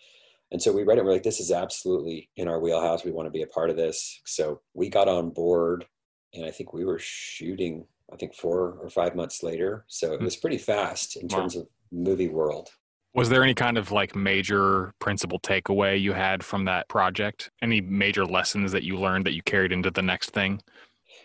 And 0.53 0.61
so 0.61 0.73
we 0.73 0.83
read 0.83 0.97
it. 0.97 1.01
And 1.01 1.07
we're 1.07 1.15
like, 1.15 1.23
this 1.23 1.41
is 1.41 1.53
absolutely 1.53 2.29
in 2.37 2.49
our 2.49 2.61
wheelhouse. 2.61 3.05
We 3.05 3.13
want 3.13 3.27
to 3.27 3.31
be 3.31 3.43
a 3.43 3.47
part 3.47 3.71
of 3.71 3.77
this. 3.77 4.21
So 4.25 4.61
we 4.75 4.89
got 4.89 5.09
on 5.09 5.31
board, 5.31 5.87
and 6.35 6.45
I 6.45 6.51
think 6.51 6.73
we 6.73 6.85
were 6.85 6.99
shooting. 6.99 7.87
I 8.13 8.17
think 8.17 8.35
four 8.35 8.79
or 8.83 8.91
five 8.91 9.15
months 9.15 9.43
later. 9.43 9.85
So 9.87 10.13
it 10.13 10.19
hmm. 10.19 10.25
was 10.25 10.37
pretty 10.37 10.59
fast 10.59 11.17
in 11.17 11.29
terms 11.29 11.55
of 11.55 11.69
movie 11.93 12.29
world. 12.29 12.69
Was 13.13 13.29
there 13.29 13.43
any 13.43 13.55
kind 13.55 13.77
of 13.77 13.91
like 13.91 14.15
major 14.15 14.93
principal 15.01 15.41
takeaway 15.41 16.01
you 16.01 16.13
had 16.13 16.45
from 16.45 16.65
that 16.67 16.89
project? 16.89 17.51
Any 17.61 17.81
major 17.81 18.25
lessons 18.25 18.71
that 18.73 18.85
you 18.85 18.97
learned 18.97 19.27
that 19.27 19.33
you 19.33 19.43
carried 19.43 19.73
into 19.73 19.91
the 19.91 20.03
next 20.03 20.31
thing? 20.31 20.61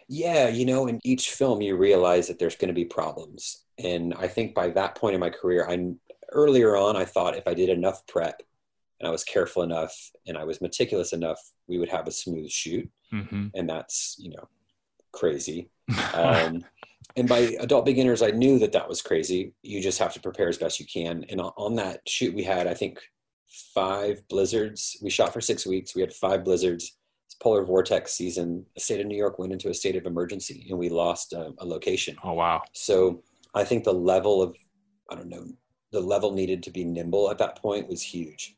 Yeah, 0.07 0.47
you 0.47 0.65
know, 0.65 0.87
in 0.87 0.99
each 1.03 1.31
film 1.31 1.61
you 1.61 1.75
realize 1.75 2.27
that 2.27 2.39
there's 2.39 2.55
going 2.55 2.69
to 2.69 2.73
be 2.73 2.85
problems. 2.85 3.63
And 3.77 4.13
I 4.13 4.27
think 4.27 4.53
by 4.53 4.69
that 4.69 4.95
point 4.95 5.15
in 5.15 5.19
my 5.19 5.29
career, 5.29 5.67
I 5.67 5.93
earlier 6.31 6.75
on 6.75 6.95
I 6.95 7.05
thought 7.05 7.37
if 7.37 7.47
I 7.47 7.53
did 7.53 7.69
enough 7.69 8.05
prep 8.07 8.41
and 8.99 9.07
I 9.07 9.11
was 9.11 9.23
careful 9.23 9.63
enough 9.63 9.93
and 10.27 10.37
I 10.37 10.43
was 10.43 10.61
meticulous 10.61 11.13
enough, 11.13 11.39
we 11.67 11.77
would 11.77 11.89
have 11.89 12.07
a 12.07 12.11
smooth 12.11 12.49
shoot. 12.49 12.89
Mm-hmm. 13.13 13.47
And 13.53 13.69
that's, 13.69 14.15
you 14.19 14.29
know, 14.31 14.47
crazy. 15.11 15.69
Um, 16.13 16.65
and 17.15 17.29
by 17.29 17.55
adult 17.59 17.85
beginners, 17.85 18.21
I 18.21 18.31
knew 18.31 18.59
that 18.59 18.71
that 18.73 18.89
was 18.89 19.01
crazy. 19.01 19.53
You 19.61 19.81
just 19.81 19.99
have 19.99 20.13
to 20.13 20.19
prepare 20.19 20.49
as 20.49 20.57
best 20.57 20.79
you 20.79 20.85
can. 20.85 21.23
And 21.29 21.39
on 21.39 21.75
that 21.75 22.01
shoot, 22.07 22.33
we 22.33 22.43
had, 22.43 22.67
I 22.67 22.73
think, 22.73 22.99
five 23.47 24.27
blizzards. 24.27 24.97
We 25.01 25.09
shot 25.09 25.31
for 25.31 25.41
six 25.41 25.65
weeks. 25.65 25.95
We 25.95 26.01
had 26.01 26.13
five 26.13 26.43
blizzards. 26.43 26.97
Polar 27.41 27.65
vortex 27.65 28.13
season. 28.13 28.65
The 28.75 28.81
state 28.81 28.99
of 28.99 29.07
New 29.07 29.17
York 29.17 29.39
went 29.39 29.53
into 29.53 29.69
a 29.69 29.73
state 29.73 29.95
of 29.95 30.05
emergency, 30.05 30.67
and 30.69 30.77
we 30.77 30.89
lost 30.89 31.33
a, 31.33 31.53
a 31.59 31.65
location. 31.65 32.15
Oh 32.23 32.33
wow! 32.33 32.61
So 32.73 33.23
I 33.53 33.63
think 33.63 33.83
the 33.83 33.93
level 33.93 34.41
of, 34.41 34.55
I 35.12 35.15
don't 35.15 35.29
know, 35.29 35.45
the 35.91 36.01
level 36.01 36.33
needed 36.33 36.63
to 36.63 36.71
be 36.71 36.83
nimble 36.83 37.29
at 37.29 37.38
that 37.39 37.62
point 37.62 37.88
was 37.88 38.01
huge. 38.01 38.55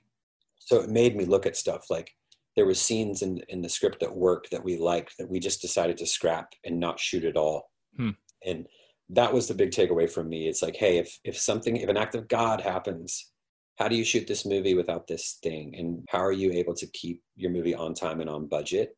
So 0.59 0.81
it 0.81 0.89
made 0.89 1.15
me 1.15 1.25
look 1.25 1.45
at 1.45 1.55
stuff 1.55 1.89
like 1.89 2.11
there 2.55 2.65
was 2.65 2.81
scenes 2.81 3.21
in 3.21 3.41
in 3.49 3.61
the 3.61 3.69
script 3.69 3.99
that 3.99 4.15
worked 4.15 4.51
that 4.51 4.63
we 4.63 4.77
liked 4.77 5.17
that 5.17 5.29
we 5.29 5.39
just 5.39 5.61
decided 5.61 5.97
to 5.97 6.05
scrap 6.05 6.53
and 6.63 6.79
not 6.79 6.99
shoot 6.99 7.25
at 7.25 7.37
all. 7.37 7.71
Hmm 7.95 8.11
and 8.45 8.67
that 9.09 9.33
was 9.33 9.47
the 9.47 9.53
big 9.53 9.71
takeaway 9.71 10.09
from 10.09 10.27
me 10.29 10.47
it's 10.47 10.61
like 10.61 10.75
hey 10.75 10.97
if 10.97 11.19
if 11.23 11.37
something 11.37 11.77
if 11.77 11.89
an 11.89 11.97
act 11.97 12.15
of 12.15 12.27
god 12.27 12.61
happens 12.61 13.31
how 13.77 13.87
do 13.87 13.95
you 13.95 14.03
shoot 14.03 14.27
this 14.27 14.45
movie 14.45 14.73
without 14.73 15.07
this 15.07 15.37
thing 15.41 15.75
and 15.75 16.03
how 16.09 16.19
are 16.19 16.31
you 16.31 16.51
able 16.51 16.73
to 16.75 16.87
keep 16.87 17.21
your 17.35 17.51
movie 17.51 17.75
on 17.75 17.93
time 17.93 18.21
and 18.21 18.29
on 18.29 18.47
budget? 18.47 18.95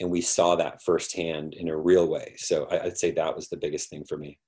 And 0.00 0.10
we 0.10 0.20
saw 0.20 0.56
that 0.56 0.82
firsthand 0.82 1.54
in 1.54 1.68
a 1.68 1.76
real 1.76 2.06
way. 2.06 2.34
So 2.36 2.68
i'd 2.70 2.98
say 2.98 3.12
that 3.12 3.34
was 3.34 3.48
the 3.48 3.56
biggest 3.56 3.88
thing 3.88 4.04
for 4.08 4.18
me 4.18 4.38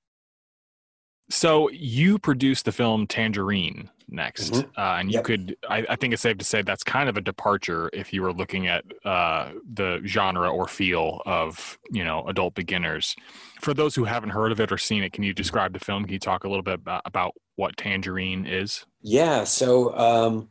so 1.29 1.69
you 1.69 2.17
produced 2.17 2.65
the 2.65 2.71
film 2.71 3.07
Tangerine 3.07 3.89
next, 4.07 4.53
mm-hmm. 4.53 4.79
uh, 4.79 4.97
and 4.99 5.11
you 5.11 5.17
yep. 5.17 5.23
could. 5.23 5.55
I, 5.69 5.85
I, 5.89 5.95
think 5.95 6.13
it's 6.13 6.21
safe 6.21 6.37
to 6.39 6.45
say 6.45 6.61
that's 6.61 6.83
kind 6.83 7.07
of 7.07 7.17
a 7.17 7.21
departure 7.21 7.89
if 7.93 8.11
you 8.11 8.23
were 8.23 8.33
looking 8.33 8.67
at 8.67 8.83
uh, 9.05 9.51
the 9.71 10.01
genre 10.05 10.49
or 10.49 10.67
feel 10.67 11.21
of 11.25 11.77
you 11.91 12.03
know 12.03 12.25
adult 12.27 12.55
beginners. 12.55 13.15
For 13.61 13.73
those 13.73 13.95
who 13.95 14.05
haven't 14.05 14.31
heard 14.31 14.51
of 14.51 14.59
it 14.59 14.71
or 14.71 14.77
seen 14.77 15.03
it, 15.03 15.13
can 15.13 15.23
you 15.23 15.33
describe 15.33 15.73
the 15.73 15.79
film? 15.79 16.03
Can 16.05 16.13
you 16.13 16.19
talk 16.19 16.43
a 16.43 16.49
little 16.49 16.63
bit 16.63 16.75
about, 16.75 17.01
about 17.05 17.35
what 17.55 17.77
Tangerine 17.77 18.45
is? 18.45 18.85
Yeah. 19.01 19.43
So. 19.43 19.97
Um, 19.97 20.49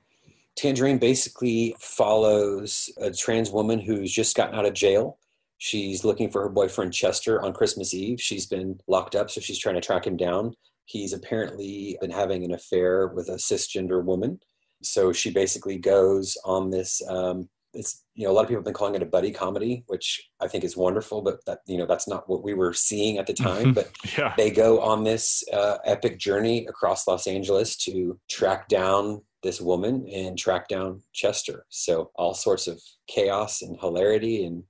Tangerine 0.57 0.99
basically 0.99 1.77
follows 1.79 2.91
a 3.01 3.13
trans 3.13 3.49
woman 3.49 3.79
who's 3.79 4.13
just 4.13 4.37
gotten 4.37 4.57
out 4.57 4.67
of 4.67 4.75
jail 4.75 5.17
She's 5.59 6.05
looking 6.05 6.31
for 6.31 6.43
her 6.43 6.49
boyfriend 6.49 6.93
Chester 6.93 7.43
on 7.43 7.53
Christmas 7.53 7.93
Eve. 7.93 8.21
She's 8.21 8.47
been 8.47 8.79
locked 8.87 9.15
up, 9.15 9.31
so 9.31 9.41
she's 9.41 9.59
trying 9.59 9.75
to 9.75 9.81
track 9.81 10.07
him 10.07 10.17
down. 10.17 10.55
He's 10.85 11.13
apparently 11.13 11.99
been 12.01 12.11
having 12.11 12.45
an 12.45 12.55
affair 12.55 13.09
with 13.09 13.29
a 13.29 13.35
cisgender 13.35 14.03
woman. 14.03 14.41
So 14.83 15.13
she 15.13 15.31
basically 15.31 15.77
goes 15.77 16.39
on 16.45 16.71
this. 16.71 17.03
Um, 17.09 17.49
it's 17.75 18.05
you 18.15 18.25
know 18.25 18.33
a 18.33 18.35
lot 18.35 18.43
of 18.43 18.49
people 18.49 18.61
have 18.61 18.65
been 18.65 18.73
calling 18.73 18.95
it 18.95 19.03
a 19.03 19.07
buddy 19.07 19.31
comedy, 19.31 19.85
which 19.89 20.31
I 20.41 20.49
think 20.49 20.65
is 20.65 20.77
wonderful, 20.77 21.23
but 21.23 21.45
that 21.47 21.59
you 21.67 21.77
know 21.77 21.87
that's 21.87 22.09
not 22.09 22.29
what 22.29 22.43
we 22.43 22.55
were 22.55 22.73
seeing 22.73 23.19
at 23.19 23.27
the 23.27 23.35
time. 23.35 23.75
But 23.75 23.91
yeah. 24.17 24.35
they 24.37 24.51
go 24.51 24.81
on 24.81 25.05
this 25.05 25.45
uh, 25.53 25.79
epic 25.85 26.19
journey 26.19 26.67
across 26.67 27.07
Los 27.07 27.27
Angeles 27.27 27.77
to 27.79 28.19
track 28.31 28.69
down 28.69 29.23
this 29.43 29.61
woman 29.61 30.09
and 30.13 30.39
track 30.39 30.69
down 30.69 31.03
Chester. 31.13 31.67
So 31.69 32.11
all 32.15 32.35
sorts 32.35 32.67
of 32.67 32.81
chaos 33.07 33.63
and 33.63 33.79
hilarity 33.79 34.45
and 34.45 34.65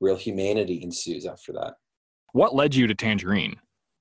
real 0.00 0.16
humanity 0.16 0.82
ensues 0.82 1.26
after 1.26 1.52
that. 1.52 1.74
What 2.32 2.54
led 2.54 2.74
you 2.74 2.86
to 2.86 2.94
Tangerine? 2.94 3.56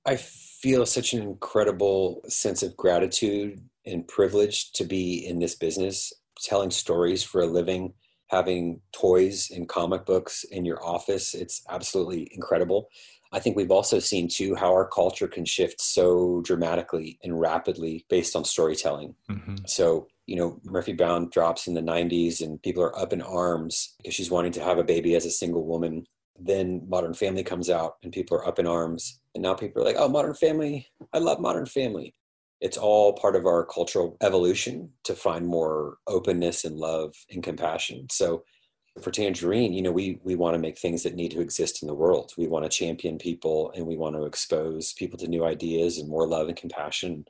I 0.05 0.15
feel 0.15 0.85
such 0.85 1.13
an 1.13 1.21
incredible 1.21 2.21
sense 2.27 2.63
of 2.63 2.77
gratitude 2.77 3.61
and 3.85 4.07
privilege 4.07 4.71
to 4.73 4.83
be 4.83 5.25
in 5.25 5.39
this 5.39 5.55
business, 5.55 6.13
telling 6.41 6.71
stories 6.71 7.23
for 7.23 7.41
a 7.41 7.45
living, 7.47 7.93
having 8.27 8.81
toys 8.91 9.49
and 9.51 9.67
comic 9.67 10.05
books 10.05 10.43
in 10.45 10.65
your 10.65 10.83
office. 10.85 11.33
It's 11.33 11.61
absolutely 11.69 12.29
incredible. 12.31 12.89
I 13.33 13.39
think 13.39 13.57
we've 13.57 13.71
also 13.71 13.99
seen 13.99 14.29
too 14.29 14.55
how 14.55 14.71
our 14.71 14.87
culture 14.87 15.27
can 15.27 15.45
shift 15.45 15.81
so 15.81 16.41
dramatically 16.45 17.19
and 17.23 17.39
rapidly 17.39 18.05
based 18.09 18.35
on 18.35 18.45
storytelling. 18.45 19.15
Mm-hmm. 19.29 19.55
So, 19.65 20.07
you 20.27 20.35
know, 20.35 20.59
Murphy 20.65 20.93
Brown 20.93 21.29
drops 21.29 21.67
in 21.67 21.73
the 21.73 21.81
90s 21.81 22.41
and 22.41 22.61
people 22.61 22.83
are 22.83 22.97
up 22.99 23.13
in 23.13 23.21
arms 23.21 23.95
because 23.97 24.13
she's 24.13 24.29
wanting 24.29 24.51
to 24.51 24.63
have 24.63 24.77
a 24.77 24.83
baby 24.83 25.15
as 25.15 25.25
a 25.25 25.31
single 25.31 25.65
woman. 25.65 26.05
Then 26.37 26.83
Modern 26.87 27.13
Family 27.13 27.43
comes 27.43 27.69
out 27.69 27.95
and 28.03 28.11
people 28.11 28.37
are 28.37 28.47
up 28.47 28.59
in 28.59 28.67
arms. 28.67 29.21
And 29.33 29.41
now 29.41 29.53
people 29.53 29.81
are 29.81 29.85
like, 29.85 29.95
oh, 29.97 30.09
Modern 30.09 30.33
Family, 30.33 30.87
I 31.13 31.19
love 31.19 31.39
Modern 31.39 31.65
Family. 31.65 32.13
It's 32.59 32.77
all 32.77 33.13
part 33.13 33.35
of 33.35 33.45
our 33.45 33.65
cultural 33.65 34.17
evolution 34.21 34.89
to 35.05 35.15
find 35.15 35.47
more 35.47 35.97
openness 36.07 36.65
and 36.65 36.75
love 36.75 37.15
and 37.31 37.41
compassion. 37.41 38.07
So, 38.11 38.43
for 39.01 39.11
Tangerine, 39.11 39.73
you 39.73 39.83
know, 39.83 39.91
we 39.91 40.19
we 40.23 40.33
want 40.33 40.55
to 40.55 40.59
make 40.59 40.79
things 40.79 41.03
that 41.03 41.13
need 41.13 41.29
to 41.29 41.39
exist 41.39 41.83
in 41.83 41.87
the 41.87 41.93
world. 41.93 42.33
We 42.35 42.47
want 42.47 42.65
to 42.65 42.69
champion 42.69 43.19
people 43.19 43.71
and 43.75 43.85
we 43.85 43.95
want 43.95 44.15
to 44.15 44.25
expose 44.25 44.93
people 44.93 45.19
to 45.19 45.27
new 45.27 45.45
ideas 45.45 45.99
and 45.99 46.09
more 46.09 46.27
love 46.27 46.47
and 46.47 46.57
compassion. 46.57 47.25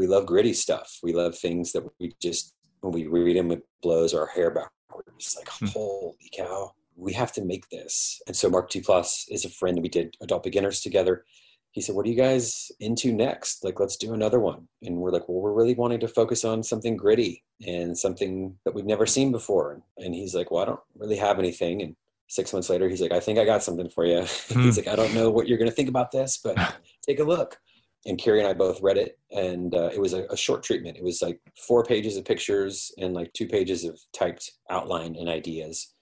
We 0.00 0.06
love 0.06 0.26
gritty 0.26 0.52
stuff. 0.52 0.98
We 1.02 1.12
love 1.12 1.36
things 1.36 1.72
that 1.72 1.84
we 1.98 2.14
just 2.20 2.54
when 2.80 2.92
we 2.92 3.06
read 3.06 3.36
them 3.36 3.52
it 3.52 3.62
blows 3.82 4.14
our 4.14 4.26
hair 4.26 4.50
backwards. 4.50 5.36
Like, 5.38 5.48
hmm. 5.48 5.66
holy 5.66 6.30
cow, 6.34 6.72
we 6.96 7.12
have 7.12 7.32
to 7.32 7.44
make 7.44 7.68
this. 7.68 8.20
And 8.26 8.34
so 8.34 8.48
Mark 8.48 8.70
Duplass 8.70 9.24
is 9.28 9.44
a 9.44 9.50
friend. 9.50 9.80
We 9.82 9.88
did 9.88 10.16
adult 10.22 10.42
beginners 10.42 10.80
together 10.80 11.24
he 11.72 11.80
said, 11.80 11.94
What 11.94 12.06
are 12.06 12.08
you 12.08 12.16
guys 12.16 12.72
into 12.80 13.12
next? 13.12 13.64
Like, 13.64 13.78
let's 13.78 13.96
do 13.96 14.12
another 14.12 14.40
one. 14.40 14.68
And 14.82 14.96
we're 14.96 15.12
like, 15.12 15.28
Well, 15.28 15.40
we're 15.40 15.52
really 15.52 15.74
wanting 15.74 16.00
to 16.00 16.08
focus 16.08 16.44
on 16.44 16.62
something 16.62 16.96
gritty 16.96 17.44
and 17.66 17.96
something 17.96 18.56
that 18.64 18.74
we've 18.74 18.86
never 18.86 19.06
seen 19.06 19.30
before. 19.32 19.82
And 19.98 20.14
he's 20.14 20.34
like, 20.34 20.50
Well, 20.50 20.62
I 20.62 20.66
don't 20.66 20.80
really 20.96 21.16
have 21.16 21.38
anything. 21.38 21.82
And 21.82 21.96
six 22.28 22.52
months 22.52 22.70
later, 22.70 22.88
he's 22.88 23.00
like, 23.00 23.12
I 23.12 23.20
think 23.20 23.38
I 23.38 23.44
got 23.44 23.62
something 23.62 23.88
for 23.88 24.04
you. 24.04 24.24
Hmm. 24.50 24.62
he's 24.62 24.76
like, 24.76 24.88
I 24.88 24.96
don't 24.96 25.14
know 25.14 25.30
what 25.30 25.46
you're 25.46 25.58
going 25.58 25.70
to 25.70 25.74
think 25.74 25.88
about 25.88 26.10
this, 26.10 26.40
but 26.42 26.56
take 27.06 27.20
a 27.20 27.24
look. 27.24 27.58
And 28.06 28.18
Karrie 28.18 28.38
and 28.38 28.48
I 28.48 28.54
both 28.54 28.80
read 28.80 28.96
it, 28.96 29.18
and 29.30 29.74
uh, 29.74 29.90
it 29.92 30.00
was 30.00 30.14
a, 30.14 30.24
a 30.30 30.36
short 30.36 30.62
treatment. 30.62 30.96
It 30.96 31.04
was 31.04 31.20
like 31.20 31.38
four 31.56 31.84
pages 31.84 32.16
of 32.16 32.24
pictures 32.24 32.92
and 32.96 33.12
like 33.12 33.32
two 33.34 33.46
pages 33.46 33.84
of 33.84 34.00
typed 34.14 34.52
outline 34.70 35.16
and 35.16 35.28
ideas. 35.28 35.92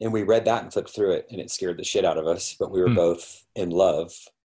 And 0.00 0.12
we 0.12 0.22
read 0.22 0.46
that 0.46 0.62
and 0.62 0.72
flipped 0.72 0.90
through 0.90 1.12
it, 1.12 1.26
and 1.30 1.40
it 1.40 1.50
scared 1.50 1.78
the 1.78 1.84
shit 1.84 2.06
out 2.06 2.16
of 2.16 2.26
us. 2.26 2.56
But 2.58 2.70
we 2.70 2.80
were 2.80 2.88
mm. 2.88 2.96
both 2.96 3.44
in 3.54 3.70
love 3.70 4.12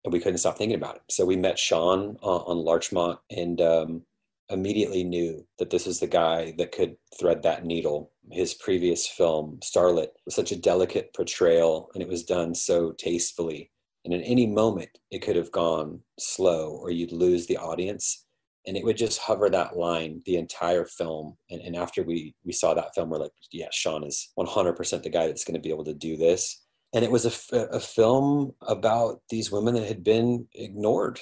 and 0.07 0.13
we 0.13 0.21
couldn't 0.21 0.39
stop 0.39 0.57
thinking 0.57 0.77
about 0.77 0.97
it. 0.97 1.03
So 1.11 1.27
we 1.27 1.37
met 1.37 1.59
Sean 1.59 2.17
uh, 2.23 2.37
on 2.37 2.59
Larchmont 2.59 3.19
and 3.29 3.61
um, 3.61 4.03
immediately 4.49 5.03
knew 5.03 5.45
that 5.59 5.69
this 5.71 5.85
was 5.85 5.99
the 5.99 6.07
guy 6.07 6.55
that 6.59 6.71
could 6.71 6.97
thread 7.19 7.43
that 7.43 7.65
needle. 7.65 8.13
His 8.31 8.55
previous 8.55 9.07
film, 9.07 9.59
Starlet, 9.63 10.11
was 10.25 10.37
such 10.37 10.53
a 10.53 10.57
delicate 10.57 11.13
portrayal 11.13 11.91
and 11.93 12.03
it 12.03 12.09
was 12.09 12.23
done 12.23 12.55
so 12.55 12.93
tastefully. 12.93 13.73
And 14.07 14.15
in 14.15 14.23
any 14.23 14.47
moment, 14.47 14.89
it 15.11 15.19
could 15.19 15.37
have 15.37 15.53
gone 15.53 16.01
slow 16.19 16.71
or 16.71 16.91
you'd 16.91 17.13
lose 17.13 17.47
the 17.47 17.59
audience. 17.59 18.25
And 18.67 18.75
it 18.77 18.85
would 18.85 18.97
just 18.97 19.19
hover 19.19 19.51
that 19.51 19.77
line 19.77 20.23
the 20.25 20.37
entire 20.37 20.87
film. 20.87 21.37
And, 21.51 21.61
and 21.61 21.77
after 21.77 22.03
we, 22.03 22.35
we 22.45 22.53
saw 22.53 22.73
that 22.73 22.95
film, 22.95 23.11
we're 23.11 23.19
like, 23.19 23.33
yeah, 23.53 23.69
Sean 23.71 24.03
is 24.05 24.33
100% 24.39 25.03
the 25.03 25.11
guy 25.11 25.27
that's 25.27 25.45
going 25.45 25.55
to 25.55 25.61
be 25.61 25.71
able 25.71 25.85
to 25.85 25.95
do 25.95 26.17
this 26.17 26.63
and 26.97 27.05
it 27.05 27.11
was 27.11 27.27
a, 27.53 27.57
a 27.73 27.81
film 27.81 28.55
about 28.63 29.21
these 29.29 29.53
women 29.53 29.75
that 29.75 29.87
had 29.87 30.03
been 30.03 30.47
ignored 30.55 31.21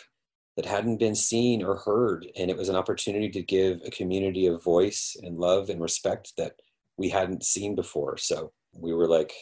that 0.57 0.67
hadn't 0.67 0.99
been 0.99 1.17
seen 1.17 1.65
or 1.65 1.77
heard 1.79 2.27
and 2.37 2.51
it 2.51 2.57
was 2.57 2.69
an 2.69 2.77
opportunity 2.77 3.29
to 3.29 3.43
give 3.43 3.81
a 3.85 3.91
community 3.91 4.47
a 4.47 4.57
voice 4.57 5.17
and 5.23 5.39
love 5.39 5.69
and 5.71 5.81
respect 5.81 6.33
that 6.39 6.53
we 6.97 7.09
hadn't 7.09 7.45
seen 7.45 7.75
before 7.75 8.17
so 8.17 8.53
we 8.73 8.93
were 8.93 9.09
like 9.09 9.33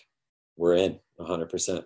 we're 0.57 0.75
in 0.75 0.99
100% 1.21 1.85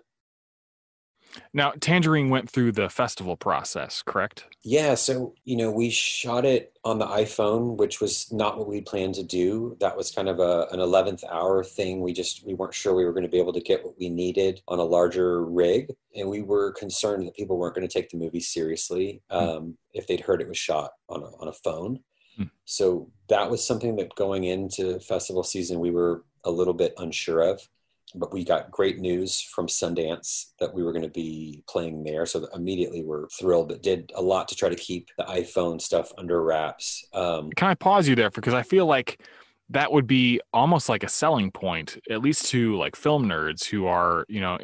now, 1.53 1.71
Tangerine 1.79 2.29
went 2.29 2.49
through 2.49 2.73
the 2.73 2.89
festival 2.89 3.35
process, 3.35 4.01
correct? 4.01 4.45
Yeah. 4.63 4.95
So, 4.95 5.33
you 5.43 5.55
know, 5.55 5.71
we 5.71 5.89
shot 5.89 6.45
it 6.45 6.73
on 6.83 6.99
the 6.99 7.05
iPhone, 7.05 7.77
which 7.77 8.01
was 8.01 8.31
not 8.31 8.57
what 8.57 8.67
we 8.67 8.81
planned 8.81 9.15
to 9.15 9.23
do. 9.23 9.77
That 9.79 9.95
was 9.95 10.11
kind 10.11 10.29
of 10.29 10.39
a, 10.39 10.67
an 10.71 10.79
11th 10.79 11.23
hour 11.29 11.63
thing. 11.63 12.01
We 12.01 12.13
just, 12.13 12.45
we 12.45 12.53
weren't 12.53 12.73
sure 12.73 12.93
we 12.93 13.05
were 13.05 13.13
going 13.13 13.23
to 13.23 13.29
be 13.29 13.39
able 13.39 13.53
to 13.53 13.61
get 13.61 13.83
what 13.83 13.97
we 13.99 14.09
needed 14.09 14.61
on 14.67 14.79
a 14.79 14.83
larger 14.83 15.45
rig. 15.45 15.93
And 16.15 16.29
we 16.29 16.41
were 16.41 16.71
concerned 16.73 17.27
that 17.27 17.35
people 17.35 17.57
weren't 17.57 17.75
going 17.75 17.87
to 17.87 17.93
take 17.93 18.09
the 18.09 18.17
movie 18.17 18.39
seriously 18.39 19.21
hmm. 19.29 19.37
um, 19.37 19.47
mm. 19.47 19.73
if 19.93 20.07
they'd 20.07 20.21
heard 20.21 20.41
it 20.41 20.47
was 20.47 20.57
shot 20.57 20.91
on 21.09 21.21
a, 21.21 21.27
on 21.39 21.47
a 21.47 21.53
phone. 21.53 21.99
Mm. 22.39 22.49
So 22.65 23.11
that 23.29 23.49
was 23.49 23.65
something 23.65 23.95
that 23.97 24.15
going 24.15 24.43
into 24.43 24.99
festival 24.99 25.43
season, 25.43 25.79
we 25.79 25.91
were 25.91 26.23
a 26.43 26.51
little 26.51 26.73
bit 26.73 26.93
unsure 26.97 27.41
of 27.41 27.67
but 28.15 28.33
we 28.33 28.43
got 28.43 28.71
great 28.71 28.99
news 28.99 29.41
from 29.41 29.67
Sundance 29.67 30.51
that 30.59 30.73
we 30.73 30.83
were 30.83 30.91
going 30.91 31.03
to 31.03 31.09
be 31.09 31.63
playing 31.67 32.03
there. 32.03 32.25
So 32.25 32.47
immediately 32.53 33.03
we're 33.03 33.27
thrilled, 33.29 33.69
but 33.69 33.83
did 33.83 34.11
a 34.15 34.21
lot 34.21 34.47
to 34.49 34.55
try 34.55 34.69
to 34.69 34.75
keep 34.75 35.09
the 35.17 35.25
iPhone 35.25 35.81
stuff 35.81 36.11
under 36.17 36.41
wraps. 36.41 37.05
Um, 37.13 37.51
Can 37.51 37.67
I 37.67 37.75
pause 37.75 38.07
you 38.07 38.15
there? 38.15 38.29
Because 38.29 38.53
I 38.53 38.63
feel 38.63 38.85
like 38.85 39.21
that 39.69 39.91
would 39.91 40.07
be 40.07 40.39
almost 40.53 40.87
like 40.87 41.03
a 41.03 41.09
selling 41.09 41.51
point, 41.51 41.97
at 42.09 42.21
least 42.21 42.45
to 42.47 42.77
like 42.77 42.95
film 42.95 43.27
nerds 43.27 43.65
who 43.65 43.85
are, 43.87 44.25
you 44.29 44.39
know, 44.39 44.57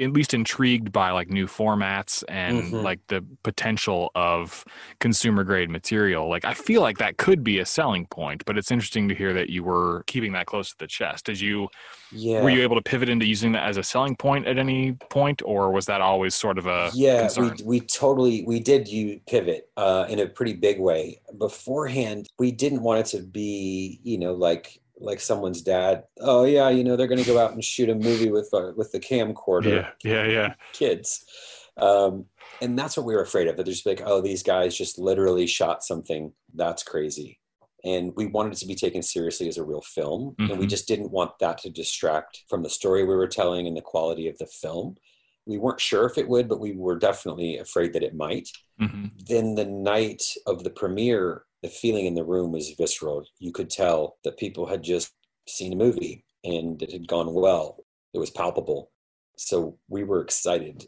at 0.00 0.12
least 0.12 0.34
intrigued 0.34 0.92
by 0.92 1.10
like 1.10 1.28
new 1.28 1.46
formats 1.46 2.22
and 2.28 2.62
mm-hmm. 2.62 2.76
like 2.76 3.00
the 3.08 3.24
potential 3.42 4.10
of 4.14 4.64
consumer 5.00 5.44
grade 5.44 5.70
material. 5.70 6.28
Like 6.28 6.44
I 6.44 6.54
feel 6.54 6.82
like 6.82 6.98
that 6.98 7.16
could 7.16 7.42
be 7.42 7.58
a 7.58 7.66
selling 7.66 8.06
point, 8.06 8.44
but 8.44 8.56
it's 8.56 8.70
interesting 8.70 9.08
to 9.08 9.14
hear 9.14 9.32
that 9.34 9.50
you 9.50 9.64
were 9.64 10.04
keeping 10.06 10.32
that 10.32 10.46
close 10.46 10.70
to 10.70 10.78
the 10.78 10.86
chest. 10.86 11.26
Did 11.26 11.40
you 11.40 11.68
yeah. 12.12 12.42
were 12.42 12.50
you 12.50 12.62
able 12.62 12.76
to 12.76 12.82
pivot 12.82 13.08
into 13.08 13.26
using 13.26 13.52
that 13.52 13.68
as 13.68 13.76
a 13.76 13.82
selling 13.82 14.16
point 14.16 14.46
at 14.46 14.58
any 14.58 14.92
point 15.10 15.42
or 15.44 15.70
was 15.70 15.86
that 15.86 16.00
always 16.00 16.34
sort 16.34 16.58
of 16.58 16.66
a 16.66 16.90
Yeah, 16.94 17.20
concern? 17.20 17.56
we 17.58 17.80
we 17.80 17.80
totally 17.80 18.44
we 18.46 18.60
did 18.60 18.88
you 18.88 19.20
pivot 19.26 19.68
uh 19.76 20.06
in 20.08 20.20
a 20.20 20.26
pretty 20.26 20.54
big 20.54 20.78
way. 20.78 21.20
Beforehand, 21.36 22.28
we 22.38 22.52
didn't 22.52 22.82
want 22.82 23.00
it 23.00 23.06
to 23.16 23.22
be, 23.22 24.00
you 24.02 24.18
know, 24.18 24.32
like 24.32 24.80
like 25.00 25.20
someone's 25.20 25.62
dad. 25.62 26.04
Oh 26.20 26.44
yeah, 26.44 26.68
you 26.68 26.84
know 26.84 26.96
they're 26.96 27.06
going 27.06 27.22
to 27.22 27.30
go 27.30 27.38
out 27.38 27.52
and 27.52 27.64
shoot 27.64 27.88
a 27.88 27.94
movie 27.94 28.30
with 28.30 28.48
uh, 28.52 28.72
with 28.76 28.92
the 28.92 29.00
camcorder. 29.00 29.86
Yeah, 30.04 30.12
yeah, 30.12 30.26
yeah. 30.26 30.54
Kids, 30.72 31.24
um, 31.76 32.26
and 32.60 32.78
that's 32.78 32.96
what 32.96 33.06
we 33.06 33.14
were 33.14 33.22
afraid 33.22 33.48
of. 33.48 33.56
That 33.56 33.64
there's 33.64 33.86
like, 33.86 34.02
oh, 34.04 34.20
these 34.20 34.42
guys 34.42 34.76
just 34.76 34.98
literally 34.98 35.46
shot 35.46 35.84
something. 35.84 36.32
That's 36.54 36.82
crazy. 36.82 37.40
And 37.84 38.12
we 38.16 38.26
wanted 38.26 38.54
it 38.54 38.58
to 38.58 38.66
be 38.66 38.74
taken 38.74 39.02
seriously 39.02 39.48
as 39.48 39.56
a 39.56 39.64
real 39.64 39.82
film, 39.82 40.32
mm-hmm. 40.32 40.50
and 40.50 40.58
we 40.58 40.64
mm-hmm. 40.64 40.70
just 40.70 40.88
didn't 40.88 41.12
want 41.12 41.38
that 41.38 41.58
to 41.58 41.70
distract 41.70 42.42
from 42.48 42.62
the 42.62 42.70
story 42.70 43.04
we 43.04 43.14
were 43.14 43.28
telling 43.28 43.66
and 43.66 43.76
the 43.76 43.82
quality 43.82 44.28
of 44.28 44.36
the 44.38 44.46
film. 44.46 44.96
We 45.46 45.58
weren't 45.58 45.80
sure 45.80 46.04
if 46.04 46.18
it 46.18 46.28
would, 46.28 46.48
but 46.48 46.60
we 46.60 46.72
were 46.72 46.98
definitely 46.98 47.56
afraid 47.56 47.92
that 47.92 48.02
it 48.02 48.14
might. 48.14 48.50
Mm-hmm. 48.80 49.06
Then 49.26 49.54
the 49.54 49.64
night 49.64 50.22
of 50.46 50.64
the 50.64 50.70
premiere, 50.70 51.44
the 51.62 51.68
feeling 51.68 52.06
in 52.06 52.14
the 52.14 52.24
room 52.24 52.52
was 52.52 52.74
visceral. 52.78 53.24
You 53.38 53.52
could 53.52 53.70
tell 53.70 54.16
that 54.24 54.38
people 54.38 54.66
had 54.66 54.82
just 54.82 55.12
seen 55.46 55.72
a 55.72 55.76
movie 55.76 56.24
and 56.44 56.80
it 56.82 56.92
had 56.92 57.08
gone 57.08 57.32
well. 57.32 57.84
It 58.14 58.18
was 58.18 58.30
palpable. 58.30 58.90
So 59.36 59.78
we 59.88 60.04
were 60.04 60.22
excited. 60.22 60.86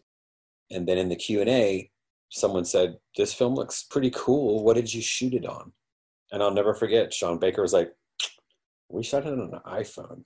And 0.71 0.87
then 0.87 0.99
in 0.99 1.09
the 1.09 1.17
Q&A, 1.17 1.91
someone 2.29 2.65
said, 2.65 2.99
"This 3.17 3.35
film 3.35 3.55
looks 3.55 3.83
pretty 3.83 4.11
cool. 4.11 4.63
What 4.63 4.77
did 4.77 4.93
you 4.93 5.03
shoot 5.03 5.35
it 5.35 5.47
on?" 5.47 5.73
And 6.31 6.43
I'll 6.43 6.55
never 6.55 6.75
forget 6.75 7.13
Sean 7.13 7.39
Baker 7.39 7.63
was 7.63 7.73
like, 7.73 7.93
"We 8.89 9.03
shot 9.03 9.27
it 9.27 9.33
on 9.33 9.53
an 9.53 9.61
iPhone." 9.67 10.25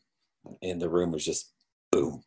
And 0.61 0.81
the 0.81 0.91
room 0.91 1.13
was 1.13 1.25
just 1.25 1.53
boom 1.91 2.23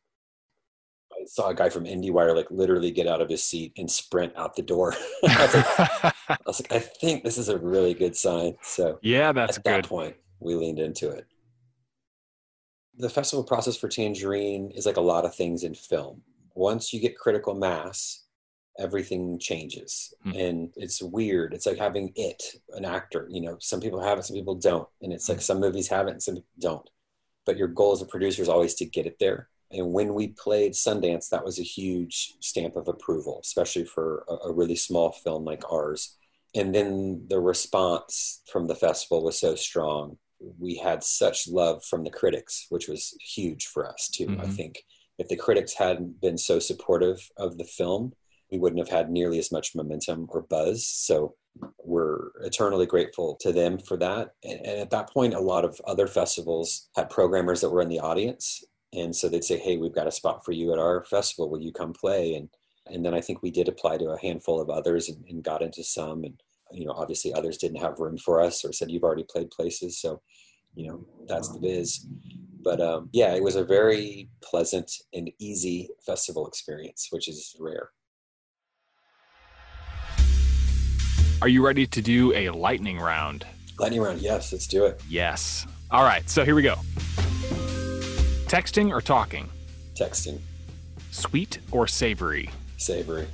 saw 1.28 1.50
a 1.50 1.56
guy 1.56 1.70
from 1.70 1.86
IndieWire 1.86 2.36
like 2.36 2.50
literally 2.50 2.92
get 2.92 3.08
out 3.08 3.22
of 3.22 3.30
his 3.30 3.44
seat 3.44 3.74
and 3.78 3.90
sprint 3.90 4.34
out 4.36 4.56
the 4.56 4.62
door. 4.62 4.94
I, 5.24 5.46
was 5.46 5.56
like, 5.56 6.16
I, 6.30 6.38
was 6.46 6.62
like, 6.62 6.72
I 6.72 6.80
think 6.80 7.24
this 7.24 7.38
is 7.38 7.50
a 7.50 7.58
really 7.58 7.94
good 7.94 8.16
sign. 8.16 8.58
So 8.62 9.00
yeah, 9.02 9.32
that's 9.32 9.58
at 9.58 9.64
good. 9.64 9.84
that 9.84 9.90
point 9.90 10.16
we 10.40 10.56
leaned 10.56 10.80
into 10.80 11.10
it. 11.10 11.26
The 12.98 13.10
festival 13.10 13.44
process 13.44 13.78
for 13.78 13.88
Tangerine 13.88 14.72
is 14.72 14.86
like 14.86 14.98
a 14.98 15.02
lot 15.02 15.26
of 15.26 15.36
things 15.36 15.64
in 15.64 15.76
film. 15.76 16.22
Once 16.56 16.92
you 16.92 17.00
get 17.00 17.18
critical 17.18 17.54
mass, 17.54 18.24
everything 18.80 19.40
changes 19.40 20.14
hmm. 20.24 20.32
and 20.36 20.70
it's 20.76 21.02
weird 21.02 21.54
it's 21.54 21.66
like 21.66 21.78
having 21.78 22.12
it 22.16 22.44
an 22.74 22.86
actor 22.86 23.28
you 23.30 23.42
know 23.42 23.58
some 23.60 23.80
people 23.80 24.02
have 24.02 24.20
it 24.20 24.26
some 24.26 24.36
people 24.36 24.56
don't 24.56 24.88
and 25.02 25.12
it's 25.12 25.28
like 25.30 25.40
hmm. 25.40 25.42
some 25.42 25.60
movies 25.60 25.88
have 25.88 26.08
it 26.08 26.12
and 26.12 26.24
some 26.24 26.38
don't 26.60 26.90
but 27.46 27.58
your 27.58 27.68
goal 27.68 27.94
as 27.94 28.02
a 28.02 28.06
producer 28.06 28.42
is 28.42 28.50
always 28.50 28.76
to 28.76 28.86
get 28.86 29.06
it 29.06 29.18
there 29.20 29.50
and 29.72 29.94
when 29.94 30.14
we 30.14 30.30
played 30.30 30.74
Sundance, 30.74 31.30
that 31.30 31.44
was 31.44 31.60
a 31.60 31.64
huge 31.64 32.36
stamp 32.40 32.76
of 32.76 32.88
approval, 32.88 33.42
especially 33.44 33.84
for 33.84 34.24
a, 34.30 34.48
a, 34.48 34.54
really 34.54 34.76
small 34.76 35.12
film 35.12 35.44
like 35.44 35.70
ours. 35.72 36.18
And 36.56 36.74
then 36.74 37.26
the 37.30 37.40
response 37.40 38.42
from 38.50 38.68
the 38.68 38.76
festival 38.76 39.24
was 39.24 39.40
so 39.40 39.56
strong. 39.56 40.18
We 40.58 40.76
had 40.76 41.04
such 41.04 41.50
love 41.50 41.84
from 41.84 42.04
the 42.04 42.10
critics, 42.10 42.68
which 42.70 42.88
was 42.88 43.14
huge 43.20 43.66
for 43.66 43.88
us 43.88 44.08
too. 44.08 44.28
Mm-hmm. 44.28 44.42
I 44.42 44.46
think 44.46 44.84
if 45.18 45.28
the 45.28 45.36
critics 45.36 45.74
hadn't 45.74 46.22
been 46.22 46.38
so 46.38 46.60
supportive 46.60 47.30
of 47.38 47.58
the 47.58 47.66
film, 47.66 48.14
we 48.52 48.60
wouldn't 48.60 48.80
have 48.80 48.96
had 48.96 49.10
nearly 49.10 49.40
as 49.40 49.52
much 49.52 49.76
momentum 49.76 50.28
or 50.30 50.44
buzz. 50.44 50.88
So 50.88 51.36
we're 51.84 52.30
eternally 52.44 52.86
grateful 52.86 53.36
to 53.42 53.52
them 53.52 53.80
for 53.80 53.98
that. 53.98 54.34
And, 54.44 54.60
and, 54.60 54.80
at 54.80 54.90
that 54.92 55.12
point, 55.12 55.34
a 55.34 55.40
lot 55.40 55.66
of 55.66 55.82
other 55.86 56.08
festivals 56.08 56.90
had 56.96 57.10
programmers 57.10 57.62
that 57.62 57.70
were 57.70 57.82
in 57.82 57.90
the 57.90 58.00
audience. 58.00 58.64
And 58.94 59.16
so 59.16 59.30
they'd 59.30 59.44
say, 59.44 59.58
Hey, 59.58 59.78
we've 59.78 59.96
got 59.96 60.08
a 60.08 60.12
spot 60.12 60.46
for 60.46 60.52
you 60.52 60.72
at 60.74 60.80
our 60.80 61.04
festival. 61.04 61.50
Will 61.50 61.62
you 61.62 61.72
come 61.72 61.94
play? 61.94 62.36
And, 62.36 62.50
and 62.88 63.06
then 63.06 63.14
I 63.14 63.22
think 63.22 63.42
we 63.42 63.52
did 63.52 63.68
apply 63.68 63.98
to 63.98 64.10
a 64.10 64.20
handful 64.20 64.62
of 64.62 64.70
others 64.70 65.10
and, 65.10 65.24
and 65.30 65.44
got 65.44 65.62
into 65.62 65.84
some. 65.84 66.24
And, 66.24 66.42
you 66.72 66.86
know, 66.86 66.94
obviously 66.94 67.34
others 67.34 67.58
didn't 67.58 67.82
have 67.82 68.00
room 68.00 68.18
for 68.18 68.42
us 68.42 68.64
or 68.64 68.72
said, 68.72 68.92
You've 68.92 69.04
already 69.04 69.26
played 69.30 69.52
places. 69.52 70.00
So, 70.00 70.22
you 70.76 70.88
know, 70.88 71.06
that's 71.28 71.50
the 71.50 71.60
biz. 71.60 72.06
But 72.64 72.82
um, 72.82 73.10
yeah, 73.14 73.34
it 73.34 73.44
was 73.44 73.56
a 73.56 73.64
very 73.64 74.30
pleasant 74.42 74.92
and 75.14 75.32
easy 75.40 75.90
festival 76.06 76.48
experience, 76.48 77.08
which 77.12 77.28
is 77.28 77.56
rare. 77.60 77.92
Are 81.42 81.48
you 81.48 81.64
ready 81.64 81.86
to 81.86 82.02
do 82.02 82.34
a 82.34 82.50
lightning 82.50 82.98
round? 82.98 83.46
Lightning 83.80 84.02
round, 84.02 84.22
yes, 84.22 84.52
let's 84.52 84.66
do 84.66 84.86
it. 84.86 85.02
Yes. 85.08 85.68
All 85.92 86.04
right, 86.04 86.28
so 86.30 86.44
here 86.44 86.56
we 86.56 86.64
go. 86.64 86.76
Texting 88.48 88.92
or 88.92 89.02
talking? 89.02 89.50
Texting. 89.94 90.40
Sweet 91.12 91.60
or 91.70 91.86
savory? 91.86 92.50
Savory. 92.78 93.28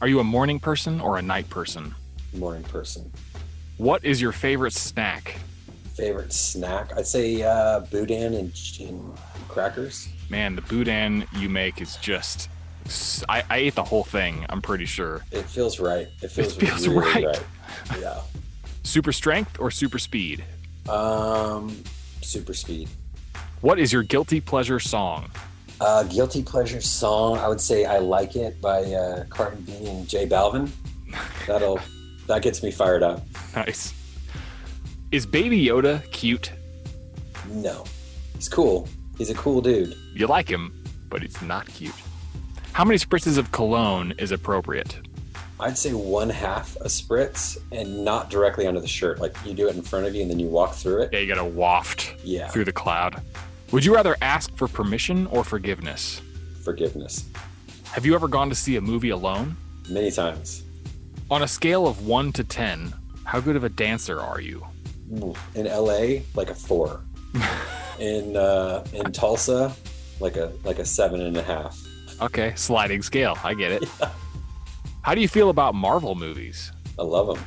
Are 0.00 0.08
you 0.08 0.20
a 0.20 0.24
morning 0.24 0.58
person 0.58 1.02
or 1.02 1.18
a 1.18 1.22
night 1.22 1.50
person? 1.50 1.94
Morning 2.32 2.62
person. 2.62 3.12
What 3.76 4.02
is 4.02 4.22
your 4.22 4.32
favorite 4.32 4.72
snack? 4.72 5.36
Favorite 5.94 6.32
snack? 6.32 6.96
I'd 6.96 7.06
say 7.06 7.42
uh, 7.42 7.80
boudin 7.80 8.32
and, 8.32 8.58
and 8.80 9.12
crackers. 9.48 10.08
Man, 10.30 10.56
the 10.56 10.62
boudin 10.62 11.26
you 11.36 11.50
make 11.50 11.82
is 11.82 11.96
just 11.96 12.48
I, 13.28 13.42
I, 13.50 13.56
ate 13.58 13.74
the 13.74 13.84
whole 13.84 14.04
thing. 14.04 14.46
I'm 14.48 14.62
pretty 14.62 14.86
sure. 14.86 15.26
It 15.30 15.44
feels 15.44 15.78
right. 15.78 16.08
It 16.22 16.28
feels, 16.28 16.56
it 16.56 16.66
feels 16.66 16.88
really 16.88 17.00
right. 17.00 17.26
right. 17.26 17.42
Yeah. 18.00 18.20
super 18.82 19.12
strength 19.12 19.60
or 19.60 19.70
super 19.70 19.98
speed? 19.98 20.42
Um, 20.88 21.82
super 22.22 22.54
speed. 22.54 22.88
What 23.64 23.78
is 23.78 23.94
your 23.94 24.02
guilty 24.02 24.42
pleasure 24.42 24.78
song? 24.78 25.30
Uh, 25.80 26.02
guilty 26.02 26.42
pleasure 26.42 26.82
song. 26.82 27.38
I 27.38 27.48
would 27.48 27.62
say 27.62 27.86
"I 27.86 27.96
Like 27.96 28.36
It" 28.36 28.60
by 28.60 28.82
uh, 28.82 29.24
Cardi 29.30 29.56
B 29.62 29.86
and 29.86 30.06
J 30.06 30.26
Balvin. 30.26 30.68
That'll 31.46 31.80
that 32.26 32.42
gets 32.42 32.62
me 32.62 32.70
fired 32.70 33.02
up. 33.02 33.22
Nice. 33.56 33.94
Is 35.12 35.24
Baby 35.24 35.64
Yoda 35.64 36.02
cute? 36.10 36.52
No, 37.48 37.84
he's 38.34 38.50
cool. 38.50 38.86
He's 39.16 39.30
a 39.30 39.34
cool 39.34 39.62
dude. 39.62 39.96
You 40.12 40.26
like 40.26 40.46
him, 40.46 40.84
but 41.08 41.22
he's 41.22 41.40
not 41.40 41.66
cute. 41.66 41.94
How 42.74 42.84
many 42.84 42.98
spritzes 42.98 43.38
of 43.38 43.50
cologne 43.50 44.12
is 44.18 44.30
appropriate? 44.30 44.98
I'd 45.58 45.78
say 45.78 45.94
one 45.94 46.28
half 46.28 46.76
a 46.82 46.88
spritz 46.88 47.56
and 47.72 48.04
not 48.04 48.28
directly 48.28 48.66
under 48.66 48.80
the 48.80 48.88
shirt. 48.88 49.20
Like 49.20 49.34
you 49.46 49.54
do 49.54 49.68
it 49.68 49.74
in 49.74 49.80
front 49.80 50.04
of 50.04 50.14
you 50.14 50.20
and 50.20 50.30
then 50.30 50.38
you 50.38 50.48
walk 50.48 50.74
through 50.74 51.04
it. 51.04 51.14
Yeah, 51.14 51.20
you 51.20 51.28
got 51.28 51.40
to 51.40 51.46
waft 51.46 52.14
yeah. 52.22 52.48
through 52.48 52.66
the 52.66 52.72
cloud. 52.72 53.22
Would 53.70 53.84
you 53.84 53.94
rather 53.94 54.16
ask 54.22 54.54
for 54.56 54.68
permission 54.68 55.26
or 55.28 55.44
forgiveness? 55.44 56.20
Forgiveness. 56.62 57.24
Have 57.92 58.06
you 58.06 58.14
ever 58.14 58.28
gone 58.28 58.48
to 58.48 58.54
see 58.54 58.76
a 58.76 58.80
movie 58.80 59.10
alone? 59.10 59.56
Many 59.88 60.10
times. 60.10 60.62
On 61.30 61.42
a 61.42 61.48
scale 61.48 61.86
of 61.86 62.06
1 62.06 62.32
to 62.34 62.44
10, 62.44 62.92
how 63.24 63.40
good 63.40 63.56
of 63.56 63.64
a 63.64 63.68
dancer 63.68 64.20
are 64.20 64.40
you? 64.40 64.64
In 65.54 65.66
LA, 65.66 66.20
like 66.34 66.50
a 66.50 66.54
4. 66.54 67.00
in 67.98 68.36
uh, 68.36 68.84
in 68.92 69.12
Tulsa, 69.12 69.74
like 70.20 70.36
a 70.36 70.52
like 70.64 70.78
a 70.78 70.84
seven 70.84 71.20
and 71.20 71.36
a 71.36 71.42
half. 71.42 71.78
Okay, 72.20 72.52
sliding 72.56 73.02
scale. 73.02 73.36
I 73.42 73.54
get 73.54 73.72
it. 73.72 73.84
Yeah. 74.00 74.10
How 75.02 75.14
do 75.14 75.20
you 75.20 75.28
feel 75.28 75.50
about 75.50 75.74
Marvel 75.74 76.14
movies? 76.14 76.72
I 76.98 77.02
love 77.02 77.26
them. 77.26 77.44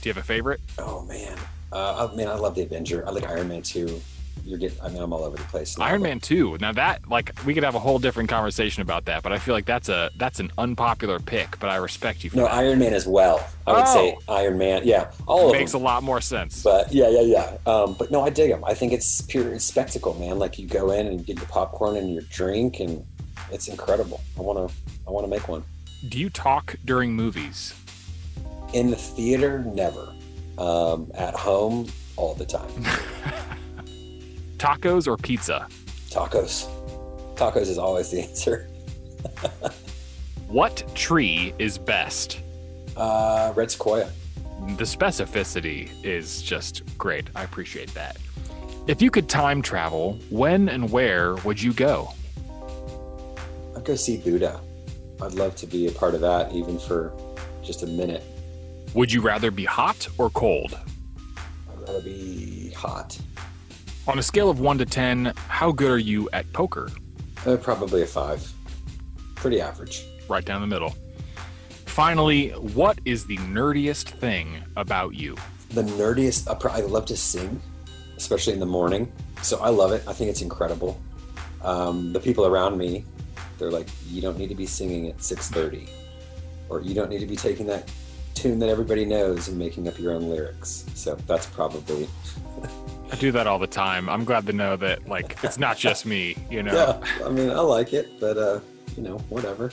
Do 0.00 0.08
you 0.08 0.12
have 0.12 0.20
a 0.20 0.26
favorite? 0.26 0.60
Oh 0.76 1.02
man, 1.04 1.38
uh, 1.72 2.08
I 2.10 2.16
mean, 2.16 2.26
I 2.26 2.34
love 2.34 2.56
the 2.56 2.62
Avenger. 2.62 3.06
I 3.06 3.10
like 3.10 3.28
Iron 3.28 3.46
Man 3.48 3.62
too. 3.62 4.00
You're 4.44 4.58
getting. 4.58 4.80
I 4.80 4.88
mean, 4.88 5.02
I'm 5.02 5.12
all 5.12 5.24
over 5.24 5.36
the 5.36 5.42
place. 5.44 5.76
Now, 5.76 5.86
Iron 5.86 6.02
Man 6.02 6.20
two. 6.20 6.56
Now 6.60 6.72
that, 6.72 7.08
like, 7.08 7.32
we 7.44 7.54
could 7.54 7.64
have 7.64 7.74
a 7.74 7.80
whole 7.80 7.98
different 7.98 8.28
conversation 8.28 8.82
about 8.82 9.06
that, 9.06 9.22
but 9.22 9.32
I 9.32 9.38
feel 9.38 9.54
like 9.54 9.66
that's 9.66 9.88
a 9.88 10.10
that's 10.16 10.40
an 10.40 10.52
unpopular 10.58 11.18
pick. 11.18 11.58
But 11.58 11.70
I 11.70 11.76
respect 11.76 12.22
you 12.22 12.30
for 12.30 12.36
no 12.36 12.44
that. 12.44 12.54
Iron 12.54 12.78
Man 12.78 12.94
as 12.94 13.06
well. 13.06 13.46
I 13.66 13.72
would 13.72 13.84
oh. 13.86 13.94
say 13.94 14.18
Iron 14.28 14.58
Man. 14.58 14.82
Yeah, 14.84 15.10
all 15.26 15.52
makes 15.52 15.72
a 15.72 15.78
lot 15.78 16.02
more 16.02 16.20
sense. 16.20 16.62
But 16.62 16.92
yeah, 16.92 17.08
yeah, 17.08 17.22
yeah. 17.22 17.56
Um, 17.72 17.96
but 17.98 18.10
no, 18.10 18.22
I 18.22 18.30
dig 18.30 18.50
them. 18.50 18.64
I 18.64 18.74
think 18.74 18.92
it's 18.92 19.20
pure 19.22 19.58
spectacle, 19.58 20.14
man. 20.14 20.38
Like 20.38 20.58
you 20.58 20.68
go 20.68 20.90
in 20.90 21.06
and 21.06 21.18
you 21.18 21.26
get 21.26 21.36
your 21.36 21.46
popcorn 21.46 21.96
and 21.96 22.12
your 22.12 22.22
drink 22.30 22.80
and 22.80 23.04
it's 23.50 23.68
incredible. 23.68 24.20
I 24.38 24.42
want 24.42 24.68
to 24.68 24.74
I 25.06 25.10
want 25.10 25.24
to 25.24 25.28
make 25.28 25.48
one. 25.48 25.64
Do 26.08 26.18
you 26.18 26.30
talk 26.30 26.76
during 26.84 27.12
movies? 27.14 27.74
In 28.72 28.90
the 28.90 28.96
theater, 28.96 29.60
never. 29.60 30.12
Um, 30.58 31.10
at 31.14 31.34
home, 31.34 31.88
all 32.16 32.34
the 32.34 32.46
time. 32.46 32.70
Tacos 34.58 35.06
or 35.06 35.16
pizza? 35.16 35.66
Tacos. 36.10 36.68
Tacos 37.36 37.62
is 37.68 37.78
always 37.78 38.10
the 38.10 38.20
answer. 38.28 38.68
what 40.48 40.82
tree 40.94 41.52
is 41.58 41.78
best? 41.78 42.40
Uh, 42.96 43.52
red 43.54 43.70
sequoia. 43.70 44.10
The 44.78 44.84
specificity 44.84 45.90
is 46.04 46.40
just 46.42 46.82
great. 46.96 47.28
I 47.36 47.44
appreciate 47.44 47.92
that. 47.94 48.16
If 48.86 49.02
you 49.02 49.10
could 49.10 49.28
time 49.28 49.60
travel, 49.60 50.18
when 50.30 50.68
and 50.68 50.90
where 50.90 51.34
would 51.36 51.60
you 51.60 51.72
go? 51.72 52.14
I'd 53.76 53.84
go 53.84 53.96
see 53.96 54.16
Buddha. 54.16 54.60
I'd 55.20 55.34
love 55.34 55.56
to 55.56 55.66
be 55.66 55.88
a 55.88 55.92
part 55.92 56.14
of 56.14 56.20
that, 56.22 56.52
even 56.52 56.78
for 56.78 57.12
just 57.62 57.82
a 57.82 57.86
minute. 57.86 58.22
Would 58.94 59.12
you 59.12 59.20
rather 59.20 59.50
be 59.50 59.64
hot 59.64 60.08
or 60.18 60.30
cold? 60.30 60.78
I'd 61.70 61.80
rather 61.80 62.00
be 62.00 62.70
hot. 62.70 63.18
On 64.08 64.18
a 64.18 64.22
scale 64.22 64.48
of 64.48 64.60
1 64.60 64.78
to 64.78 64.86
10, 64.86 65.32
how 65.48 65.72
good 65.72 65.90
are 65.90 65.98
you 65.98 66.28
at 66.32 66.50
poker? 66.52 66.90
Uh, 67.44 67.56
probably 67.56 68.02
a 68.02 68.06
5. 68.06 68.52
Pretty 69.34 69.60
average. 69.60 70.06
Right 70.28 70.44
down 70.44 70.60
the 70.60 70.66
middle. 70.66 70.94
Finally, 71.86 72.50
what 72.50 72.98
is 73.04 73.26
the 73.26 73.36
nerdiest 73.38 74.10
thing 74.10 74.62
about 74.76 75.14
you? 75.14 75.36
The 75.70 75.82
nerdiest, 75.82 76.48
I 76.70 76.80
love 76.80 77.06
to 77.06 77.16
sing, 77.16 77.60
especially 78.16 78.52
in 78.52 78.60
the 78.60 78.66
morning. 78.66 79.10
So 79.42 79.58
I 79.58 79.70
love 79.70 79.92
it. 79.92 80.04
I 80.06 80.12
think 80.12 80.30
it's 80.30 80.42
incredible. 80.42 81.00
Um, 81.62 82.12
the 82.12 82.20
people 82.20 82.46
around 82.46 82.78
me 82.78 83.04
they're 83.58 83.70
like, 83.70 83.88
you 84.08 84.20
don't 84.20 84.38
need 84.38 84.48
to 84.48 84.54
be 84.54 84.66
singing 84.66 85.08
at 85.08 85.18
6:30, 85.18 85.88
or 86.68 86.80
you 86.80 86.94
don't 86.94 87.08
need 87.08 87.20
to 87.20 87.26
be 87.26 87.36
taking 87.36 87.66
that 87.66 87.90
tune 88.34 88.58
that 88.58 88.68
everybody 88.68 89.04
knows 89.04 89.48
and 89.48 89.58
making 89.58 89.88
up 89.88 89.98
your 89.98 90.12
own 90.12 90.28
lyrics. 90.28 90.84
So 90.94 91.14
that's 91.26 91.46
probably. 91.46 92.08
I 93.10 93.16
do 93.16 93.32
that 93.32 93.46
all 93.46 93.58
the 93.58 93.66
time. 93.66 94.08
I'm 94.08 94.24
glad 94.24 94.46
to 94.46 94.52
know 94.52 94.76
that 94.76 95.08
like 95.08 95.38
it's 95.42 95.58
not 95.58 95.76
just 95.76 96.06
me. 96.06 96.36
You 96.50 96.62
know. 96.62 96.74
Yeah, 96.74 97.24
I 97.24 97.28
mean, 97.28 97.50
I 97.50 97.60
like 97.60 97.92
it, 97.92 98.18
but 98.20 98.36
uh, 98.36 98.60
you 98.96 99.02
know, 99.02 99.18
whatever. 99.28 99.70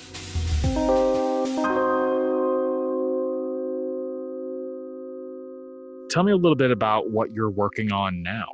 Tell 6.10 6.22
me 6.22 6.32
a 6.32 6.36
little 6.36 6.56
bit 6.56 6.70
about 6.70 7.10
what 7.10 7.32
you're 7.32 7.50
working 7.50 7.92
on 7.92 8.22
now. 8.22 8.46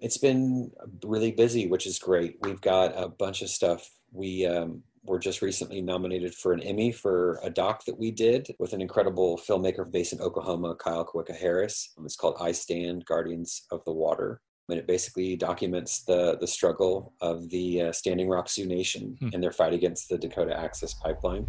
It's 0.00 0.18
been 0.18 0.72
really 1.04 1.30
busy, 1.30 1.68
which 1.68 1.86
is 1.86 1.98
great. 1.98 2.38
We've 2.40 2.60
got 2.60 3.00
a 3.00 3.08
bunch 3.08 3.42
of 3.42 3.48
stuff 3.48 3.88
we 4.12 4.44
um, 4.44 4.82
were 5.04 5.18
just 5.18 5.42
recently 5.42 5.80
nominated 5.80 6.34
for 6.34 6.52
an 6.52 6.60
Emmy 6.60 6.92
for 6.92 7.40
a 7.42 7.50
doc 7.50 7.84
that 7.86 7.98
we 7.98 8.10
did 8.10 8.54
with 8.58 8.72
an 8.72 8.80
incredible 8.80 9.38
filmmaker 9.38 9.90
based 9.90 10.12
in 10.12 10.20
Oklahoma, 10.20 10.74
Kyle 10.74 11.06
Kawika 11.06 11.34
Harris. 11.34 11.92
It's 12.04 12.16
called 12.16 12.36
I 12.40 12.52
Stand 12.52 13.06
Guardians 13.06 13.66
of 13.70 13.82
the 13.84 13.92
Water. 13.92 14.40
And 14.68 14.78
it 14.78 14.86
basically 14.86 15.36
documents 15.36 16.04
the, 16.04 16.36
the 16.38 16.46
struggle 16.46 17.14
of 17.20 17.48
the 17.50 17.82
uh, 17.82 17.92
Standing 17.92 18.28
Rock 18.28 18.48
Sioux 18.48 18.66
Nation 18.66 19.16
hmm. 19.18 19.28
and 19.32 19.42
their 19.42 19.50
fight 19.50 19.72
against 19.72 20.08
the 20.08 20.18
Dakota 20.18 20.56
Access 20.56 20.94
Pipeline. 20.94 21.46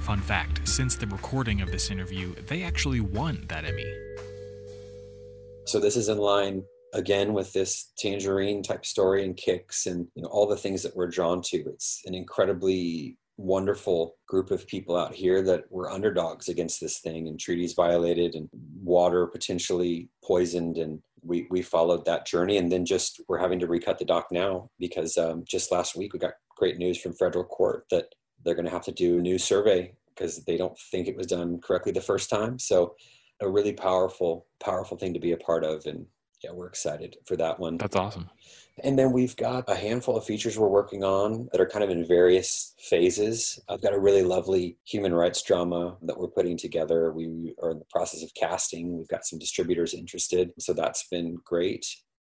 Fun 0.00 0.20
fact 0.20 0.66
since 0.66 0.96
the 0.96 1.06
recording 1.06 1.60
of 1.60 1.70
this 1.70 1.90
interview, 1.90 2.34
they 2.46 2.62
actually 2.62 3.00
won 3.00 3.44
that 3.48 3.64
Emmy. 3.64 3.92
So 5.66 5.78
this 5.78 5.96
is 5.96 6.08
in 6.08 6.18
line 6.18 6.64
again 6.94 7.32
with 7.32 7.52
this 7.52 7.92
tangerine 7.98 8.62
type 8.62 8.86
story 8.86 9.24
and 9.24 9.36
kicks 9.36 9.86
and 9.86 10.06
you 10.14 10.22
know 10.22 10.28
all 10.28 10.46
the 10.46 10.56
things 10.56 10.82
that 10.82 10.96
we're 10.96 11.08
drawn 11.08 11.42
to 11.42 11.58
it's 11.68 12.02
an 12.06 12.14
incredibly 12.14 13.16
wonderful 13.38 14.16
group 14.26 14.50
of 14.50 14.66
people 14.66 14.96
out 14.96 15.14
here 15.14 15.42
that 15.42 15.70
were 15.70 15.90
underdogs 15.90 16.48
against 16.48 16.80
this 16.80 17.00
thing 17.00 17.28
and 17.28 17.38
treaties 17.38 17.74
violated 17.74 18.34
and 18.34 18.48
water 18.82 19.26
potentially 19.26 20.08
poisoned. 20.24 20.78
And 20.78 21.02
we, 21.22 21.46
we 21.50 21.62
followed 21.62 22.04
that 22.04 22.26
journey. 22.26 22.56
And 22.56 22.72
then 22.72 22.86
just 22.86 23.20
we're 23.28 23.38
having 23.38 23.58
to 23.60 23.66
recut 23.66 23.98
the 23.98 24.04
doc 24.04 24.28
now 24.30 24.70
because 24.78 25.18
um, 25.18 25.44
just 25.46 25.70
last 25.70 25.96
week 25.96 26.12
we 26.12 26.18
got 26.18 26.34
great 26.56 26.78
news 26.78 26.98
from 26.98 27.12
federal 27.12 27.44
court 27.44 27.84
that 27.90 28.14
they're 28.44 28.54
going 28.54 28.64
to 28.64 28.70
have 28.70 28.84
to 28.84 28.92
do 28.92 29.18
a 29.18 29.22
new 29.22 29.38
survey 29.38 29.92
because 30.14 30.44
they 30.44 30.56
don't 30.56 30.78
think 30.90 31.06
it 31.06 31.16
was 31.16 31.26
done 31.26 31.60
correctly 31.60 31.92
the 31.92 32.00
first 32.00 32.30
time. 32.30 32.58
So 32.58 32.94
a 33.42 33.48
really 33.48 33.74
powerful 33.74 34.46
powerful 34.60 34.96
thing 34.96 35.12
to 35.12 35.20
be 35.20 35.32
a 35.32 35.36
part 35.36 35.62
of. 35.62 35.84
And 35.84 36.06
yeah, 36.42 36.50
we're 36.52 36.66
excited 36.66 37.16
for 37.24 37.36
that 37.36 37.58
one. 37.58 37.78
That's 37.78 37.96
awesome. 37.96 38.30
And 38.84 38.98
then 38.98 39.12
we've 39.12 39.36
got 39.36 39.64
a 39.68 39.74
handful 39.74 40.16
of 40.16 40.24
features 40.24 40.58
we're 40.58 40.68
working 40.68 41.02
on 41.02 41.48
that 41.50 41.60
are 41.60 41.68
kind 41.68 41.82
of 41.82 41.88
in 41.88 42.06
various 42.06 42.74
phases. 42.78 43.58
I've 43.70 43.80
got 43.80 43.94
a 43.94 43.98
really 43.98 44.22
lovely 44.22 44.76
human 44.84 45.14
rights 45.14 45.42
drama 45.42 45.96
that 46.02 46.18
we're 46.18 46.28
putting 46.28 46.58
together. 46.58 47.10
We 47.10 47.54
are 47.62 47.70
in 47.70 47.78
the 47.78 47.86
process 47.90 48.22
of 48.22 48.34
casting. 48.34 48.98
We've 48.98 49.08
got 49.08 49.24
some 49.24 49.38
distributors 49.38 49.94
interested. 49.94 50.52
So 50.58 50.74
that's 50.74 51.08
been 51.08 51.38
great. 51.42 51.86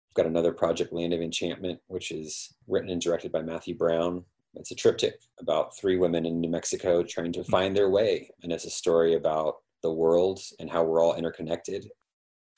We've 0.09 0.15
got 0.15 0.25
another 0.25 0.51
project, 0.51 0.91
Land 0.91 1.13
of 1.13 1.21
Enchantment, 1.21 1.79
which 1.87 2.11
is 2.11 2.55
written 2.67 2.89
and 2.89 2.99
directed 2.99 3.31
by 3.31 3.43
Matthew 3.43 3.77
Brown. 3.77 4.25
It's 4.55 4.71
a 4.71 4.75
triptych 4.75 5.19
about 5.39 5.77
three 5.77 5.97
women 5.97 6.25
in 6.25 6.41
New 6.41 6.49
Mexico 6.49 7.03
trying 7.03 7.33
to 7.33 7.43
find 7.43 7.75
their 7.75 7.89
way. 7.89 8.31
And 8.41 8.51
it's 8.51 8.65
a 8.65 8.71
story 8.71 9.13
about 9.13 9.57
the 9.83 9.91
world 9.91 10.41
and 10.59 10.69
how 10.69 10.83
we're 10.83 11.01
all 11.01 11.15
interconnected 11.15 11.87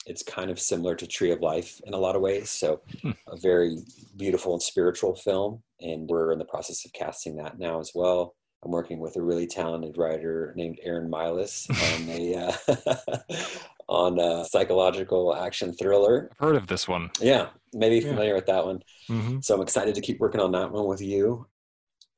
it's 0.05 0.23
kind 0.23 0.49
of 0.49 0.59
similar 0.59 0.95
to 0.95 1.07
Tree 1.07 1.31
of 1.31 1.41
Life 1.41 1.79
in 1.85 1.93
a 1.93 1.97
lot 1.97 2.15
of 2.15 2.21
ways. 2.21 2.49
So, 2.49 2.81
hmm. 3.01 3.11
a 3.27 3.37
very 3.37 3.77
beautiful 4.17 4.53
and 4.53 4.61
spiritual 4.61 5.15
film. 5.15 5.63
And 5.79 6.09
we're 6.09 6.31
in 6.31 6.39
the 6.39 6.45
process 6.45 6.85
of 6.85 6.93
casting 6.93 7.35
that 7.37 7.59
now 7.59 7.79
as 7.79 7.91
well. 7.93 8.35
I'm 8.63 8.71
working 8.71 8.99
with 8.99 9.17
a 9.17 9.21
really 9.21 9.45
talented 9.45 9.97
writer 9.97 10.53
named 10.55 10.79
Aaron 10.83 11.11
Milas 11.11 11.69
on 11.95 12.09
a 12.09 12.35
uh, 12.35 13.45
on 13.89 14.19
a 14.19 14.45
psychological 14.45 15.35
action 15.35 15.73
thriller. 15.73 16.29
I've 16.31 16.47
heard 16.47 16.55
of 16.55 16.67
this 16.67 16.87
one. 16.87 17.09
Yeah, 17.19 17.49
maybe 17.73 17.99
familiar 17.99 18.29
yeah. 18.29 18.35
with 18.35 18.45
that 18.45 18.65
one. 18.65 18.79
Mm-hmm. 19.09 19.39
So 19.41 19.55
I'm 19.55 19.61
excited 19.61 19.95
to 19.95 20.01
keep 20.01 20.19
working 20.19 20.41
on 20.41 20.51
that 20.53 20.71
one 20.71 20.87
with 20.87 21.01
you. 21.01 21.45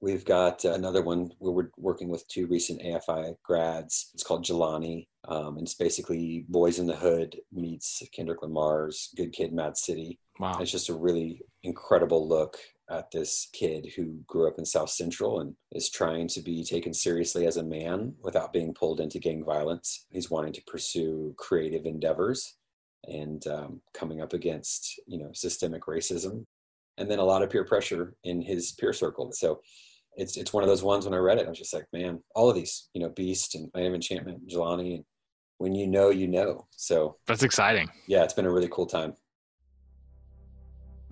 We've 0.02 0.26
got 0.26 0.66
another 0.66 1.02
one 1.02 1.32
where 1.40 1.52
we're 1.52 1.70
working 1.78 2.10
with 2.10 2.28
two 2.28 2.46
recent 2.48 2.82
AFI 2.82 3.36
grads. 3.44 4.12
It's 4.14 4.24
called 4.24 4.46
Jelani, 4.46 5.08
um, 5.28 5.58
and 5.58 5.66
it's 5.66 5.76
basically 5.76 6.46
Boys 6.50 6.80
in 6.80 6.88
the 6.88 6.96
Hood 6.96 7.38
meets 7.52 8.02
Kendrick 8.14 8.42
Lamar's 8.42 9.10
Good 9.16 9.34
Kid, 9.34 9.54
Mad 9.54 9.78
City. 9.78 10.20
Wow. 10.40 10.58
It's 10.60 10.72
just 10.72 10.90
a 10.90 10.94
really 10.94 11.42
incredible 11.64 12.28
look 12.28 12.58
at 12.90 13.10
this 13.12 13.50
kid 13.54 13.88
who 13.96 14.20
grew 14.28 14.48
up 14.48 14.60
in 14.60 14.66
South 14.66 14.90
Central 14.90 15.40
and 15.40 15.56
is 15.72 15.90
trying 15.90 16.28
to 16.28 16.42
be 16.42 16.64
taken 16.64 16.94
seriously 16.94 17.48
as 17.48 17.58
a 17.58 17.64
man 17.64 18.14
without 18.22 18.54
being 18.54 18.74
pulled 18.74 19.00
into 19.00 19.18
gang 19.20 19.44
violence. 19.44 20.06
He's 20.12 20.30
wanting 20.30 20.54
to 20.54 20.62
pursue 20.68 21.34
creative 21.38 21.86
endeavors 21.86 22.56
and 23.08 23.46
um, 23.48 23.82
coming 23.94 24.22
up 24.22 24.34
against, 24.34 25.00
you 25.08 25.18
know, 25.18 25.32
systemic 25.34 25.84
racism 25.84 26.46
and 26.98 27.10
then 27.10 27.20
a 27.20 27.24
lot 27.24 27.42
of 27.42 27.50
peer 27.50 27.66
pressure 27.66 28.16
in 28.24 28.42
his 28.42 28.72
peer 28.74 28.94
circle. 28.94 29.32
So 29.32 29.62
it's 30.16 30.38
it's 30.38 30.54
one 30.54 30.64
of 30.64 30.70
those 30.70 30.84
ones 30.84 31.06
when 31.06 31.14
I 31.14 31.18
read 31.18 31.40
it, 31.40 31.46
I 31.46 31.50
was 31.50 31.58
just 31.58 31.74
like, 31.74 31.88
man, 31.92 32.22
all 32.36 32.50
of 32.50 32.56
these, 32.56 32.90
you 32.94 33.02
know, 33.02 33.10
Beast 33.10 33.56
and 33.56 33.70
Land 33.74 33.88
of 33.88 33.94
Enchantment, 33.96 34.40
and 34.40 34.50
Jelani, 34.50 34.96
and 34.96 35.06
when 35.58 35.76
you 35.76 35.88
know, 35.88 36.10
you 36.10 36.28
know. 36.28 36.68
So 36.72 37.18
that's 37.26 37.44
exciting. 37.44 37.90
Yeah, 38.08 38.24
it's 38.24 38.34
been 38.34 38.46
a 38.46 38.52
really 38.52 38.70
cool 38.72 38.86
time. 38.86 39.14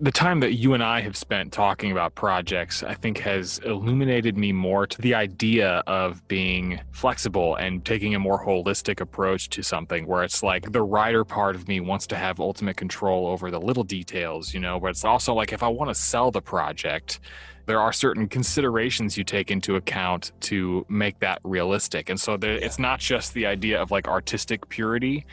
The 0.04 0.12
time 0.12 0.40
that 0.40 0.52
you 0.52 0.74
and 0.74 0.82
I 0.82 1.00
have 1.00 1.16
spent 1.16 1.50
talking 1.50 1.90
about 1.90 2.14
projects, 2.14 2.82
I 2.82 2.92
think, 2.92 3.16
has 3.20 3.58
illuminated 3.64 4.36
me 4.36 4.52
more 4.52 4.86
to 4.86 5.00
the 5.00 5.14
idea 5.14 5.82
of 5.86 6.28
being 6.28 6.78
flexible 6.90 7.56
and 7.56 7.82
taking 7.82 8.14
a 8.14 8.18
more 8.18 8.38
holistic 8.44 9.00
approach 9.00 9.48
to 9.48 9.62
something 9.62 10.06
where 10.06 10.22
it's 10.22 10.42
like 10.42 10.70
the 10.72 10.82
writer 10.82 11.24
part 11.24 11.56
of 11.56 11.68
me 11.68 11.80
wants 11.80 12.06
to 12.08 12.16
have 12.16 12.38
ultimate 12.38 12.76
control 12.76 13.26
over 13.26 13.50
the 13.50 13.58
little 13.58 13.82
details, 13.82 14.52
you 14.52 14.60
know, 14.60 14.78
but 14.78 14.88
it's 14.88 15.06
also 15.06 15.32
like 15.32 15.54
if 15.54 15.62
I 15.62 15.68
want 15.68 15.88
to 15.88 15.94
sell 15.94 16.30
the 16.30 16.42
project, 16.42 17.20
there 17.64 17.80
are 17.80 17.90
certain 17.90 18.28
considerations 18.28 19.16
you 19.16 19.24
take 19.24 19.50
into 19.50 19.76
account 19.76 20.32
to 20.40 20.84
make 20.90 21.18
that 21.20 21.38
realistic. 21.44 22.10
And 22.10 22.20
so 22.20 22.36
there, 22.36 22.58
yeah. 22.58 22.66
it's 22.66 22.78
not 22.78 23.00
just 23.00 23.32
the 23.32 23.46
idea 23.46 23.80
of 23.80 23.90
like 23.90 24.06
artistic 24.06 24.68
purity. 24.68 25.24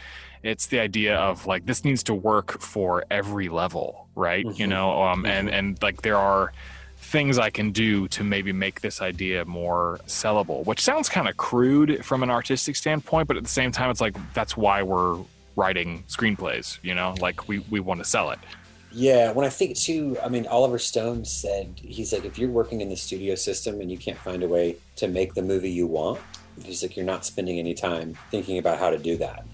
It's 0.44 0.68
the 0.68 0.80
idea 0.80 1.18
of 1.18 1.46
like 1.46 1.66
this 1.66 1.86
needs 1.86 2.04
to 2.04 2.14
work 2.14 2.60
for 2.62 3.06
every 3.12 3.50
level, 3.50 4.08
right? 4.16 4.46
Mm-hmm. 4.46 4.62
You 4.62 4.68
know, 4.68 5.04
um, 5.04 5.20
mm-hmm. 5.20 5.26
and 5.28 5.50
and 5.50 5.84
like 5.84 6.02
there 6.02 6.18
are 6.18 6.52
things 6.98 7.38
I 7.38 7.50
can 7.50 7.72
do 7.72 8.08
to 8.10 8.24
maybe 8.24 8.54
make 8.54 8.82
this 8.82 9.02
idea 9.02 9.44
more 9.46 10.00
sellable, 10.08 10.66
which 10.66 10.82
sounds 10.82 11.10
kind 11.10 11.28
of 11.28 11.36
crude 11.36 12.06
from 12.06 12.24
an 12.24 12.30
artistic 12.30 12.76
standpoint, 12.76 13.28
but 13.28 13.38
at 13.38 13.44
the 13.44 13.50
same 13.50 13.72
time, 13.72 13.90
it's 13.90 14.02
like 14.02 14.16
that's 14.34 14.56
why 14.56 14.82
we're 14.82 15.18
writing 15.56 16.04
screenplays. 16.08 16.80
You 16.82 16.96
know, 16.96 17.16
like 17.20 17.48
we 17.48 17.60
we 17.70 17.80
want 17.80 18.00
to 18.00 18.06
sell 18.06 18.32
it. 18.32 18.40
Yeah, 18.94 19.32
when 19.32 19.46
I 19.46 19.50
think 19.50 19.78
too, 19.78 20.18
I 20.22 20.28
mean, 20.28 20.48
Oliver 20.48 20.78
Stone 20.78 21.24
said 21.26 21.74
he's 21.78 22.12
like, 22.12 22.26
if 22.26 22.38
you're 22.38 22.50
working 22.50 22.82
in 22.82 22.90
the 22.90 22.98
studio 22.98 23.36
system 23.36 23.80
and 23.80 23.90
you 23.90 23.98
can't 23.98 24.18
find 24.18 24.44
a 24.44 24.48
way 24.48 24.76
to 24.98 25.08
make 25.08 25.34
the 25.34 25.42
movie 25.42 25.72
you 25.72 25.88
want, 25.88 26.20
he's 26.62 26.82
like, 26.82 26.98
you're 26.98 27.06
not 27.06 27.26
spending 27.26 27.58
any 27.58 27.74
time 27.74 28.18
thinking 28.32 28.58
about 28.58 28.80
how 28.80 28.90
to 28.90 28.98
do 28.98 29.16
that. 29.18 29.46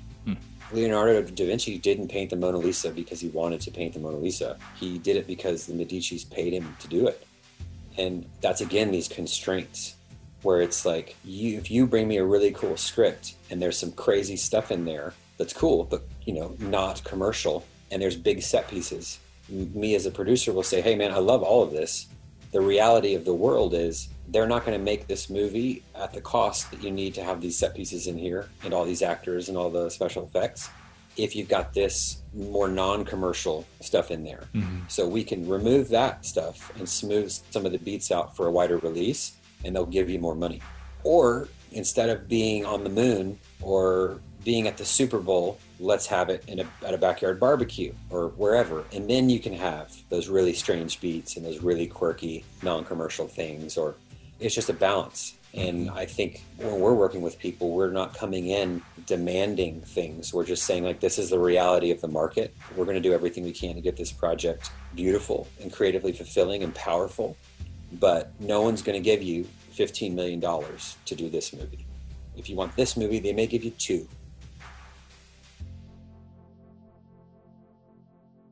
Leonardo 0.72 1.22
da 1.22 1.46
Vinci 1.46 1.78
didn't 1.78 2.10
paint 2.10 2.30
the 2.30 2.36
Mona 2.36 2.58
Lisa 2.58 2.92
because 2.92 3.20
he 3.20 3.30
wanted 3.30 3.62
to 3.62 3.72
paint 3.72 3.94
the 3.94 4.00
Mona 4.00 4.18
Lisa. 4.18 4.58
He 4.76 4.98
did 4.98 5.16
it 5.16 5.28
because 5.28 5.66
the 5.66 5.74
Medici's 5.74 6.24
paid 6.24 6.54
him 6.54 6.76
to 6.80 6.88
do 6.88 7.08
it. 7.08 7.26
And 7.98 8.26
that's 8.42 8.62
again 8.62 8.92
these 8.92 9.08
constraints 9.08 9.96
where 10.44 10.62
it's 10.62 10.86
like, 10.86 11.16
you, 11.24 11.58
if 11.58 11.72
you 11.72 11.88
bring 11.88 12.08
me 12.08 12.18
a 12.18 12.26
really 12.26 12.52
cool 12.52 12.78
script 12.78 13.36
and 13.50 13.62
there's 13.62 13.78
some 13.78 13.92
crazy 13.94 14.38
stuff 14.38 14.72
in 14.72 14.86
there 14.86 15.14
that's 15.38 15.54
cool, 15.54 15.84
but 15.84 16.04
you 16.26 16.34
know, 16.34 16.56
not 16.60 17.04
commercial, 17.04 17.66
and 17.92 18.02
there's 18.02 18.16
big 18.16 18.42
set 18.42 18.68
pieces 18.68 19.20
me 19.50 19.96
as 19.96 20.06
a 20.06 20.12
producer 20.12 20.52
will 20.54 20.64
say, 20.64 20.82
hey, 20.82 20.96
man, 20.96 21.12
I 21.12 21.18
love 21.18 21.44
all 21.44 21.64
of 21.64 21.72
this. 21.72 22.08
The 22.52 22.62
reality 22.62 23.16
of 23.16 23.26
the 23.26 23.34
world 23.34 23.74
is 23.74 24.10
they're 24.30 24.48
not 24.48 24.66
going 24.66 24.78
to 24.78 24.84
make 24.84 25.08
this 25.08 25.30
movie 25.30 25.84
at 25.96 26.14
the 26.14 26.22
cost 26.22 26.70
that 26.72 26.84
you 26.84 26.92
need 26.92 27.14
to 27.14 27.24
have 27.24 27.42
these 27.42 27.58
set 27.58 27.74
pieces 27.76 28.08
in 28.08 28.18
here 28.18 28.50
and 28.64 28.74
all 28.74 28.86
these 28.86 29.02
actors 29.02 29.50
and 29.50 29.58
all 29.58 29.70
the 29.70 29.90
special 29.90 30.24
effects 30.24 30.70
if 31.16 31.36
you've 31.36 31.50
got 31.50 31.74
this 31.74 32.22
more 32.34 32.68
non-commercial 32.68 33.66
stuff 33.82 34.12
in 34.12 34.24
there 34.24 34.44
mm-hmm. 34.54 34.80
so 34.88 35.08
we 35.08 35.24
can 35.24 35.48
remove 35.48 35.90
that 35.90 36.26
stuff 36.26 36.72
and 36.78 36.88
smooth 36.88 37.32
some 37.50 37.66
of 37.66 37.72
the 37.72 37.80
beats 37.80 38.12
out 38.12 38.36
for 38.36 38.48
a 38.48 38.52
wider 38.52 38.78
release 38.78 39.38
and 39.64 39.76
they'll 39.76 39.86
give 39.86 40.10
you 40.10 40.20
more 40.20 40.36
money 40.36 40.62
or 41.04 41.48
instead 41.72 42.10
of 42.10 42.28
being 42.28 42.66
on 42.66 42.84
the 42.84 42.90
moon 42.90 43.38
or 43.62 44.20
being 44.44 44.68
at 44.68 44.78
the 44.78 44.86
super 44.86 45.20
bowl 45.20 45.58
let's 45.80 46.08
have 46.08 46.30
it 46.30 46.44
in 46.48 46.60
a, 46.60 46.66
at 46.86 46.94
a 46.94 46.98
backyard 46.98 47.40
barbecue 47.40 47.94
or 48.10 48.30
wherever. 48.30 48.86
And 48.94 49.10
then 49.10 49.30
you 49.30 49.40
can 49.40 49.54
have 49.54 49.96
those 50.10 50.28
really 50.28 50.54
strange 50.54 51.00
beats 51.00 51.38
and 51.38 51.46
those 51.46 51.62
really 51.62 51.88
quirky, 51.88 52.46
non 52.64 52.86
commercial 52.86 53.28
things, 53.28 53.78
or 53.78 53.96
it's 54.40 54.56
just 54.56 54.70
a 54.70 54.74
balance. 54.74 55.36
And. 55.54 55.90
I 55.90 56.06
think 56.06 56.44
when 56.58 56.80
we're 56.80 56.94
working 56.94 57.22
with 57.22 57.40
people, 57.40 57.72
we're 57.72 57.90
not 57.90 58.16
coming 58.16 58.48
in 58.48 58.82
demanding 59.06 59.82
things. 59.82 60.34
We're 60.34 60.46
just 60.46 60.64
saying, 60.64 60.84
like, 60.84 61.00
this 61.00 61.18
is 61.18 61.30
the 61.30 61.40
reality 61.40 61.90
of 61.92 62.02
the 62.02 62.08
market. 62.08 62.54
We're 62.76 62.86
going 62.86 63.02
to 63.02 63.02
do 63.02 63.14
everything 63.14 63.44
we 63.44 63.54
can 63.54 63.76
to 63.76 63.82
get 63.82 63.98
this 63.98 64.12
project 64.12 64.72
beautiful 64.96 65.48
and 65.62 65.72
creatively 65.72 66.12
fulfilling 66.12 66.64
and 66.64 66.76
powerful. 66.76 67.38
But 67.94 68.32
no 68.40 68.62
one's 68.62 68.82
going 68.82 69.02
to 69.02 69.04
give 69.04 69.24
you 69.24 69.48
$15 69.74 70.14
million 70.14 70.42
to 70.42 71.16
do 71.16 71.30
this 71.30 71.54
movie. 71.54 71.86
If 72.36 72.50
you 72.50 72.56
want 72.56 72.76
this 72.76 72.98
movie, 72.98 73.20
they 73.20 73.34
may 73.34 73.48
give 73.48 73.64
you 73.64 73.72
two 73.72 74.08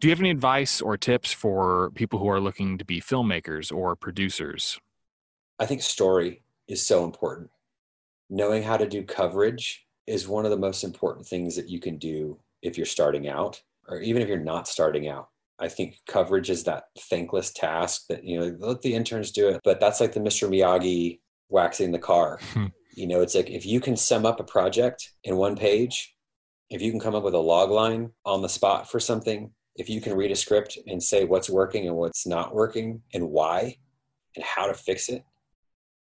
Do 0.06 0.10
you 0.10 0.12
have 0.12 0.20
any 0.20 0.30
advice 0.30 0.82
or 0.82 0.98
tips 0.98 1.34
for 1.34 1.90
people 1.96 2.20
who 2.20 2.28
are 2.30 2.40
looking 2.40 2.78
to 2.78 2.86
be 2.86 3.02
filmmakers 3.02 3.76
or 3.76 3.96
producers? 3.96 4.78
I 5.60 5.66
think 5.66 5.82
story 5.82 6.44
is 6.68 6.86
so 6.86 7.04
important. 7.04 7.50
Knowing 8.30 8.64
how 8.64 8.78
to 8.78 8.88
do 8.88 9.04
coverage 9.04 9.86
is 10.08 10.28
one 10.28 10.46
of 10.46 10.52
the 10.52 10.58
most 10.58 10.84
important 10.84 11.26
things 11.26 11.56
that 11.56 11.70
you 11.70 11.80
can 11.80 11.98
do 11.98 12.38
if 12.62 12.78
you're 12.78 12.86
starting 12.86 13.28
out 13.28 13.62
or 13.88 14.00
even 14.00 14.22
if 14.22 14.28
you're 14.28 14.38
not 14.38 14.68
starting 14.68 15.08
out. 15.08 15.30
I 15.60 15.70
think 15.70 16.00
coverage 16.08 16.50
is 16.50 16.64
that 16.66 16.86
thankless 17.00 17.52
task 17.52 18.08
that, 18.10 18.24
you 18.24 18.40
know, 18.40 18.56
let 18.60 18.82
the 18.82 18.94
interns 18.94 19.32
do 19.32 19.48
it, 19.50 19.62
but 19.64 19.80
that's 19.80 20.02
like 20.02 20.14
the 20.14 20.20
Mr. 20.20 20.50
Miyagi 20.50 21.20
waxing 21.50 21.92
the 21.92 22.00
car. 22.00 22.40
Hmm. 22.54 22.68
you 22.96 23.08
know, 23.08 23.22
it's 23.22 23.36
like 23.36 23.50
if 23.50 23.66
you 23.66 23.80
can 23.80 23.96
sum 23.98 24.26
up 24.26 24.40
a 24.40 24.44
project 24.44 25.12
in 25.24 25.36
one 25.36 25.56
page, 25.56 26.16
if 26.70 26.82
you 26.82 26.92
can 26.92 27.00
come 27.00 27.16
up 27.16 27.24
with 27.24 27.34
a 27.34 27.40
log 27.40 27.70
line 27.70 28.12
on 28.26 28.42
the 28.42 28.50
spot 28.50 28.90
for 28.90 29.00
something, 29.00 29.52
if 29.76 29.90
you 29.90 30.02
can 30.02 30.16
read 30.16 30.32
a 30.32 30.36
script 30.36 30.78
and 30.88 31.02
say 31.02 31.26
what's 31.26 31.50
working 31.50 31.88
and 31.88 31.96
what's 31.96 32.26
not 32.26 32.56
working 32.56 33.02
and 33.14 33.30
why 33.30 33.76
and 34.36 34.44
how 34.44 34.68
to 34.68 34.74
fix 34.74 35.10
it, 35.10 35.24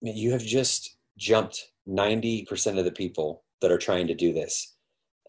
you 0.03 0.31
have 0.31 0.43
just 0.43 0.97
jumped 1.17 1.71
90% 1.87 2.77
of 2.77 2.85
the 2.85 2.91
people 2.91 3.43
that 3.61 3.71
are 3.71 3.77
trying 3.77 4.07
to 4.07 4.15
do 4.15 4.33
this. 4.33 4.73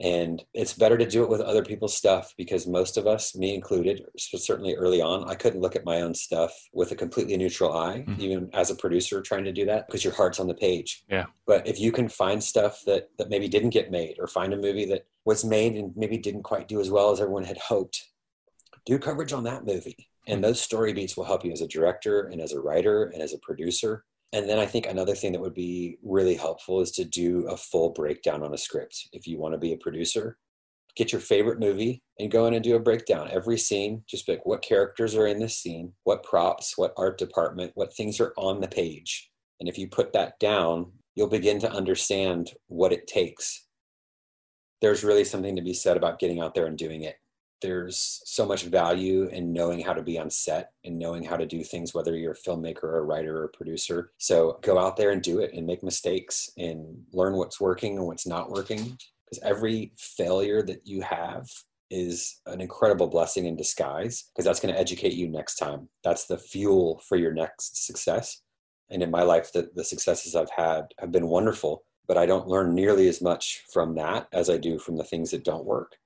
And 0.01 0.43
it's 0.55 0.73
better 0.73 0.99
to 0.99 1.07
do 1.07 1.23
it 1.23 1.29
with 1.29 1.41
other 1.41 1.65
people's 1.65 1.97
stuff 1.97 2.35
because 2.37 2.67
most 2.67 2.97
of 2.97 3.07
us, 3.07 3.37
me 3.37 3.55
included, 3.55 4.05
certainly 4.17 4.75
early 4.75 5.01
on, 5.01 5.29
I 5.31 5.37
couldn't 5.37 5.61
look 5.61 5.77
at 5.77 5.85
my 5.85 6.01
own 6.01 6.15
stuff 6.15 6.53
with 6.73 6.91
a 6.91 6.97
completely 6.97 7.37
neutral 7.37 7.73
eye, 7.73 8.05
mm-hmm. 8.07 8.21
even 8.21 8.51
as 8.55 8.71
a 8.71 8.75
producer 8.75 9.23
trying 9.23 9.45
to 9.45 9.53
do 9.53 9.65
that 9.67 9.87
because 9.87 10.03
your 10.03 10.13
heart's 10.13 10.41
on 10.41 10.49
the 10.49 10.55
page. 10.55 11.05
Yeah. 11.09 11.27
But 11.47 11.69
if 11.69 11.79
you 11.79 11.93
can 11.93 12.09
find 12.09 12.43
stuff 12.43 12.83
that, 12.87 13.11
that 13.19 13.31
maybe 13.31 13.47
didn't 13.47 13.71
get 13.71 13.93
made 13.93 14.17
or 14.19 14.27
find 14.27 14.53
a 14.53 14.57
movie 14.57 14.87
that 14.87 15.07
was 15.25 15.45
made 15.45 15.77
and 15.77 15.97
maybe 15.97 16.19
didn't 16.19 16.43
quite 16.43 16.67
do 16.67 16.81
as 16.81 16.91
well 16.91 17.13
as 17.13 17.21
everyone 17.21 17.45
had 17.45 17.59
hoped, 17.59 18.09
do 18.85 18.99
coverage 18.99 19.33
on 19.33 19.45
that 19.45 19.65
movie. 19.65 20.09
And 20.27 20.43
those 20.43 20.61
story 20.61 20.93
beats 20.93 21.17
will 21.17 21.25
help 21.25 21.45
you 21.45 21.53
as 21.53 21.61
a 21.61 21.69
director 21.69 22.23
and 22.23 22.41
as 22.41 22.53
a 22.53 22.61
writer 22.61 23.05
and 23.05 23.23
as 23.23 23.33
a 23.33 23.39
producer. 23.39 24.05
And 24.35 24.49
then 24.49 24.59
I 24.59 24.67
think 24.67 24.87
another 24.89 25.15
thing 25.15 25.31
that 25.31 25.41
would 25.41 25.55
be 25.55 25.97
really 26.03 26.35
helpful 26.35 26.81
is 26.81 26.91
to 26.93 27.05
do 27.05 27.47
a 27.47 27.57
full 27.57 27.91
breakdown 27.91 28.43
on 28.43 28.53
a 28.53 28.59
script. 28.59 29.09
If 29.13 29.29
you 29.29 29.39
want 29.39 29.55
to 29.55 29.59
be 29.59 29.73
a 29.73 29.77
producer, 29.77 30.39
get 30.97 31.13
your 31.13 31.21
favorite 31.21 31.61
movie 31.61 32.03
and 32.19 32.33
go 32.33 32.47
in 32.47 32.55
and 32.55 32.65
do 32.65 32.75
a 32.75 32.81
breakdown. 32.81 33.29
Every 33.31 33.57
scene, 33.57 34.03
just 34.09 34.29
like 34.29 34.45
what 34.45 34.61
characters 34.61 35.15
are 35.15 35.29
in 35.29 35.39
this 35.39 35.57
scene, 35.57 35.93
what 36.03 36.25
props, 36.25 36.77
what 36.77 36.95
art 36.97 37.17
department, 37.17 37.71
what 37.77 37.95
things 37.95 38.19
are 38.19 38.33
on 38.37 38.61
the 38.61 38.67
page. 38.67 39.31
And 39.61 39.69
if 39.69 39.79
you 39.79 39.87
put 39.87 40.13
that 40.15 40.37
down, 40.41 40.91
you'll 41.15 41.29
begin 41.29 41.61
to 41.61 41.71
understand 41.71 42.55
what 42.67 42.93
it 42.93 43.07
takes. 43.07 43.69
There's 44.81 45.05
really 45.05 45.25
something 45.25 45.55
to 45.55 45.63
be 45.63 45.75
said 45.75 45.97
about 45.97 46.19
getting 46.19 46.41
out 46.41 46.57
there 46.57 46.67
and 46.67 46.77
doing 46.77 47.03
it. 47.03 47.15
There's 47.65 48.21
so 48.27 48.45
much 48.45 48.65
value 48.65 49.25
in 49.29 49.51
knowing 49.51 49.81
how 49.81 49.95
to 49.95 50.03
be 50.03 50.19
on 50.19 50.29
set 50.29 50.73
and 50.85 50.99
knowing 50.99 51.25
how 51.25 51.39
to 51.39 51.47
do 51.47 51.65
things, 51.65 51.95
whether 51.95 52.15
you're 52.15 52.33
a 52.33 52.37
filmmaker 52.37 52.83
or 52.83 52.99
a 52.99 53.05
writer 53.05 53.39
or 53.39 53.45
a 53.45 53.57
producer. 53.57 54.13
So 54.19 54.59
go 54.61 54.79
out 54.79 54.99
there 54.99 55.13
and 55.13 55.23
do 55.23 55.39
it 55.39 55.55
and 55.55 55.67
make 55.67 55.83
mistakes 55.83 56.51
and 56.59 57.05
learn 57.15 57.37
what's 57.37 57.59
working 57.59 57.97
and 57.97 58.07
what's 58.07 58.27
not 58.27 58.51
working 58.51 58.99
because 59.25 59.43
every 59.43 59.95
failure 59.97 60.61
that 60.61 60.87
you 60.87 61.01
have 61.01 61.49
is 61.91 62.39
an 62.45 62.61
incredible 62.61 63.07
blessing 63.07 63.47
in 63.47 63.57
disguise 63.57 64.25
because 64.35 64.45
that's 64.45 64.61
going 64.61 64.75
to 64.75 64.79
educate 64.79 65.15
you 65.15 65.27
next 65.27 65.55
time. 65.55 65.89
That's 66.03 66.27
the 66.27 66.37
fuel 66.37 67.01
for 67.09 67.17
your 67.17 67.33
next 67.33 67.87
success. 67.87 68.43
And 68.91 69.03
in 69.03 69.11
my 69.11 69.23
life, 69.23 69.53
the, 69.55 69.71
the 69.75 69.85
successes 69.85 70.37
I've 70.37 70.51
had 70.55 70.89
have 70.99 71.13
been 71.13 71.29
wonderful, 71.29 71.85
but 72.07 72.19
I 72.19 72.27
don't 72.27 72.47
learn 72.47 72.75
nearly 72.75 73.09
as 73.09 73.23
much 73.23 73.63
from 73.73 73.95
that 73.95 74.29
as 74.35 74.51
I 74.51 74.59
do 74.59 74.79
from 74.79 74.99
the 74.99 75.05
things 75.05 75.31
that 75.31 75.45
don't 75.45 75.65
work. 75.65 75.97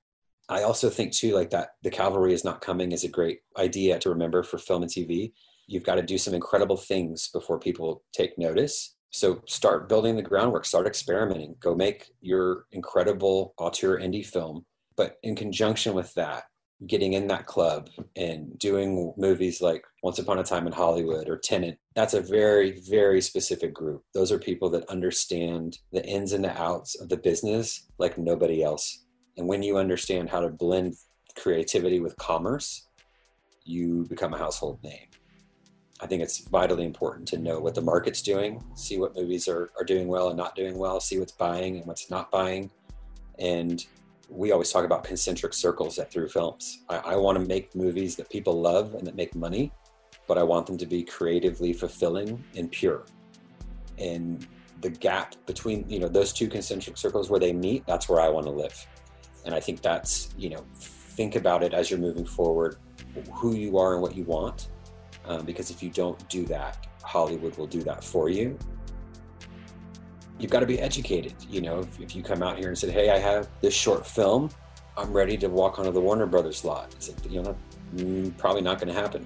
I 0.49 0.63
also 0.63 0.89
think, 0.89 1.13
too, 1.13 1.33
like 1.35 1.51
that 1.51 1.75
the 1.83 1.91
cavalry 1.91 2.33
is 2.33 2.43
not 2.43 2.61
coming 2.61 2.91
is 2.91 3.03
a 3.03 3.09
great 3.09 3.41
idea 3.57 3.99
to 3.99 4.09
remember 4.09 4.41
for 4.41 4.57
film 4.57 4.81
and 4.81 4.91
TV. 4.91 5.31
You've 5.67 5.83
got 5.83 5.95
to 5.95 6.01
do 6.01 6.17
some 6.17 6.33
incredible 6.33 6.77
things 6.77 7.29
before 7.29 7.59
people 7.59 8.03
take 8.11 8.37
notice. 8.37 8.95
So 9.11 9.41
start 9.45 9.87
building 9.87 10.15
the 10.15 10.23
groundwork, 10.23 10.65
start 10.65 10.87
experimenting, 10.87 11.55
go 11.59 11.75
make 11.75 12.11
your 12.21 12.65
incredible 12.71 13.53
auteur 13.57 13.99
indie 13.99 14.25
film. 14.25 14.65
But 14.97 15.17
in 15.23 15.35
conjunction 15.35 15.93
with 15.93 16.13
that, 16.15 16.43
getting 16.87 17.13
in 17.13 17.27
that 17.27 17.45
club 17.45 17.89
and 18.15 18.57
doing 18.57 19.13
movies 19.17 19.61
like 19.61 19.83
Once 20.01 20.17
Upon 20.17 20.39
a 20.39 20.43
Time 20.43 20.65
in 20.65 20.73
Hollywood 20.73 21.27
or 21.29 21.37
Tenet, 21.37 21.77
that's 21.93 22.13
a 22.13 22.21
very, 22.21 22.79
very 22.89 23.21
specific 23.21 23.73
group. 23.73 24.03
Those 24.13 24.31
are 24.31 24.39
people 24.39 24.69
that 24.71 24.89
understand 24.89 25.77
the 25.91 26.05
ins 26.05 26.33
and 26.33 26.43
the 26.43 26.59
outs 26.59 26.99
of 26.99 27.09
the 27.09 27.17
business 27.17 27.87
like 27.97 28.17
nobody 28.17 28.63
else. 28.63 29.05
And 29.37 29.47
when 29.47 29.63
you 29.63 29.77
understand 29.77 30.29
how 30.29 30.41
to 30.41 30.49
blend 30.49 30.95
creativity 31.35 31.99
with 31.99 32.17
commerce, 32.17 32.87
you 33.63 34.05
become 34.09 34.33
a 34.33 34.37
household 34.37 34.83
name. 34.83 35.07
I 36.01 36.07
think 36.07 36.21
it's 36.21 36.39
vitally 36.39 36.85
important 36.85 37.27
to 37.29 37.37
know 37.37 37.59
what 37.59 37.75
the 37.75 37.81
market's 37.81 38.21
doing, 38.21 38.63
see 38.75 38.97
what 38.97 39.15
movies 39.15 39.47
are, 39.47 39.69
are 39.77 39.83
doing 39.83 40.07
well 40.07 40.29
and 40.29 40.37
not 40.37 40.55
doing 40.55 40.77
well, 40.77 40.99
see 40.99 41.19
what's 41.19 41.33
buying 41.33 41.77
and 41.77 41.85
what's 41.85 42.09
not 42.09 42.31
buying. 42.31 42.71
And 43.37 43.85
we 44.29 44.51
always 44.51 44.71
talk 44.71 44.85
about 44.85 45.03
concentric 45.03 45.53
circles 45.53 45.99
at 45.99 46.11
Through 46.11 46.29
Films. 46.29 46.83
I, 46.87 46.97
I 46.97 47.15
want 47.15 47.37
to 47.37 47.45
make 47.45 47.75
movies 47.75 48.15
that 48.15 48.29
people 48.29 48.61
love 48.61 48.93
and 48.93 49.05
that 49.07 49.15
make 49.15 49.35
money, 49.35 49.73
but 50.27 50.37
I 50.37 50.43
want 50.43 50.67
them 50.67 50.77
to 50.77 50.85
be 50.85 51.03
creatively 51.03 51.73
fulfilling 51.73 52.41
and 52.55 52.71
pure. 52.71 53.05
And 53.97 54.47
the 54.81 54.89
gap 54.89 55.35
between 55.45 55.83
you 55.89 55.99
know 55.99 56.07
those 56.07 56.31
two 56.31 56.47
concentric 56.47 56.97
circles 56.97 57.29
where 57.29 57.39
they 57.39 57.51
meet, 57.51 57.85
that's 57.85 58.07
where 58.07 58.21
I 58.21 58.29
want 58.29 58.45
to 58.45 58.51
live. 58.51 58.87
And 59.45 59.55
I 59.55 59.59
think 59.59 59.81
that's 59.81 60.29
you 60.37 60.49
know 60.49 60.65
think 60.75 61.35
about 61.35 61.63
it 61.63 61.73
as 61.73 61.89
you're 61.89 61.99
moving 61.99 62.25
forward, 62.25 62.77
who 63.33 63.55
you 63.55 63.77
are 63.77 63.93
and 63.93 64.01
what 64.01 64.15
you 64.15 64.23
want 64.23 64.69
um, 65.29 65.45
because 65.45 65.69
if 65.69 65.81
you 65.83 65.89
don't 65.89 66.27
do 66.27 66.45
that, 66.45 66.87
Hollywood 67.03 67.57
will 67.57 67.67
do 67.67 67.81
that 67.83 68.03
for 68.03 68.29
you. 68.29 68.57
You've 70.39 70.51
got 70.51 70.61
to 70.61 70.65
be 70.65 70.79
educated. 70.79 71.33
You 71.49 71.61
know, 71.61 71.79
if, 71.79 71.99
if 71.99 72.15
you 72.15 72.23
come 72.23 72.41
out 72.41 72.57
here 72.57 72.69
and 72.69 72.77
said, 72.77 72.89
"Hey, 72.89 73.09
I 73.09 73.17
have 73.17 73.47
this 73.61 73.73
short 73.73 74.05
film. 74.05 74.49
I'm 74.97 75.13
ready 75.13 75.37
to 75.37 75.47
walk 75.47 75.79
onto 75.79 75.91
the 75.91 76.01
Warner 76.01 76.25
Brothers 76.25 76.63
lot," 76.63 76.93
it's 76.95 77.09
like, 77.09 77.31
you 77.31 77.41
know, 77.41 77.55
mm, 77.95 78.35
probably 78.37 78.61
not 78.61 78.79
going 78.79 78.93
to 78.93 78.99
happen. 78.99 79.25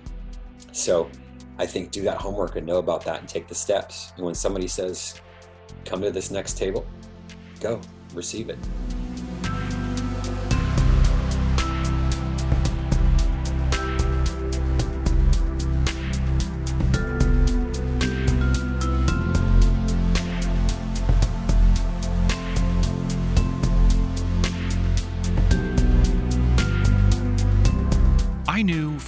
So, 0.71 1.09
I 1.57 1.65
think 1.65 1.91
do 1.91 2.01
that 2.03 2.17
homework 2.17 2.55
and 2.55 2.65
know 2.65 2.77
about 2.77 3.05
that 3.05 3.19
and 3.19 3.29
take 3.29 3.47
the 3.47 3.55
steps. 3.55 4.11
And 4.17 4.25
when 4.25 4.35
somebody 4.35 4.67
says, 4.67 5.21
"Come 5.85 6.01
to 6.01 6.11
this 6.11 6.31
next 6.31 6.57
table," 6.57 6.85
go 7.59 7.79
receive 8.13 8.49
it. 8.49 8.57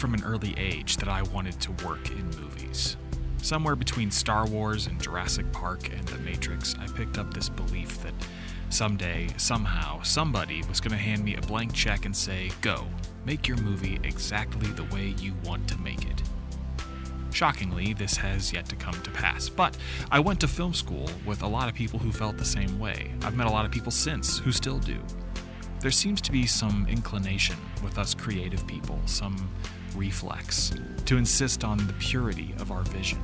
From 0.05 0.13
an 0.13 0.23
early 0.23 0.53
age 0.55 0.97
that 0.97 1.07
I 1.07 1.23
wanted 1.23 1.59
to 1.61 1.71
work 1.83 2.11
in 2.11 2.25
movies. 2.39 2.95
Somewhere 3.41 3.75
between 3.75 4.11
Star 4.11 4.45
Wars 4.45 4.85
and 4.85 5.01
Jurassic 5.01 5.51
Park 5.51 5.91
and 5.91 6.07
The 6.07 6.19
Matrix, 6.19 6.75
I 6.79 6.85
picked 6.85 7.17
up 7.17 7.33
this 7.33 7.49
belief 7.49 8.03
that 8.03 8.13
someday, 8.69 9.29
somehow, 9.37 10.03
somebody 10.03 10.61
was 10.69 10.79
going 10.79 10.91
to 10.91 10.97
hand 10.97 11.25
me 11.25 11.37
a 11.37 11.41
blank 11.41 11.73
check 11.73 12.05
and 12.05 12.15
say, 12.15 12.51
Go, 12.61 12.85
make 13.25 13.47
your 13.47 13.57
movie 13.57 13.99
exactly 14.03 14.67
the 14.73 14.83
way 14.95 15.15
you 15.17 15.33
want 15.43 15.67
to 15.69 15.77
make 15.79 16.05
it. 16.05 16.21
Shockingly, 17.31 17.93
this 17.93 18.15
has 18.15 18.53
yet 18.53 18.69
to 18.69 18.75
come 18.75 19.01
to 19.01 19.09
pass, 19.09 19.49
but 19.49 19.75
I 20.11 20.19
went 20.19 20.39
to 20.41 20.47
film 20.47 20.75
school 20.75 21.09
with 21.25 21.41
a 21.41 21.47
lot 21.47 21.67
of 21.67 21.73
people 21.73 21.97
who 21.97 22.11
felt 22.11 22.37
the 22.37 22.45
same 22.45 22.77
way. 22.77 23.11
I've 23.23 23.35
met 23.35 23.47
a 23.47 23.51
lot 23.51 23.65
of 23.65 23.71
people 23.71 23.91
since 23.91 24.37
who 24.37 24.51
still 24.51 24.77
do. 24.77 24.99
There 25.79 25.89
seems 25.89 26.21
to 26.21 26.31
be 26.31 26.45
some 26.45 26.85
inclination 26.87 27.57
with 27.83 27.97
us 27.97 28.13
creative 28.13 28.65
people, 28.67 28.99
some 29.05 29.49
reflex, 29.95 30.73
to 31.05 31.17
insist 31.17 31.63
on 31.63 31.77
the 31.87 31.93
purity 31.93 32.53
of 32.59 32.71
our 32.71 32.83
vision. 32.83 33.21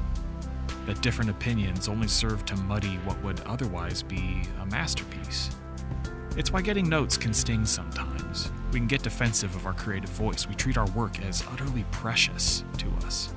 That 0.85 1.01
different 1.01 1.29
opinions 1.29 1.87
only 1.87 2.07
serve 2.07 2.45
to 2.45 2.55
muddy 2.55 2.95
what 3.05 3.21
would 3.23 3.39
otherwise 3.41 4.01
be 4.01 4.43
a 4.61 4.65
masterpiece. 4.65 5.51
It's 6.37 6.51
why 6.51 6.61
getting 6.61 6.87
notes 6.87 7.17
can 7.17 7.33
sting 7.33 7.65
sometimes. 7.65 8.51
We 8.71 8.79
can 8.79 8.87
get 8.87 9.03
defensive 9.03 9.53
of 9.55 9.65
our 9.65 9.73
creative 9.73 10.09
voice. 10.11 10.47
We 10.47 10.55
treat 10.55 10.77
our 10.77 10.89
work 10.91 11.21
as 11.23 11.43
utterly 11.51 11.85
precious 11.91 12.63
to 12.77 12.89
us. 13.05 13.33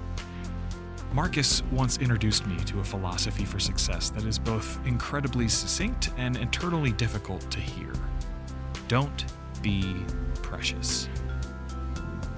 Marcus 1.13 1.63
once 1.71 1.99
introduced 1.99 2.47
me 2.47 2.57
to 2.65 2.81
a 2.81 2.85
philosophy 2.85 3.45
for 3.45 3.61
success 3.61 4.11
that 4.11 4.25
is 4.25 4.39
both 4.39 4.79
incredibly 4.87 5.49
succinct 5.49 6.11
and 6.17 6.37
internally 6.37 6.93
difficult 6.93 7.49
to 7.51 7.61
hear. 7.61 7.93
Don't 8.89 9.25
be 9.63 9.97
precious. 10.43 11.09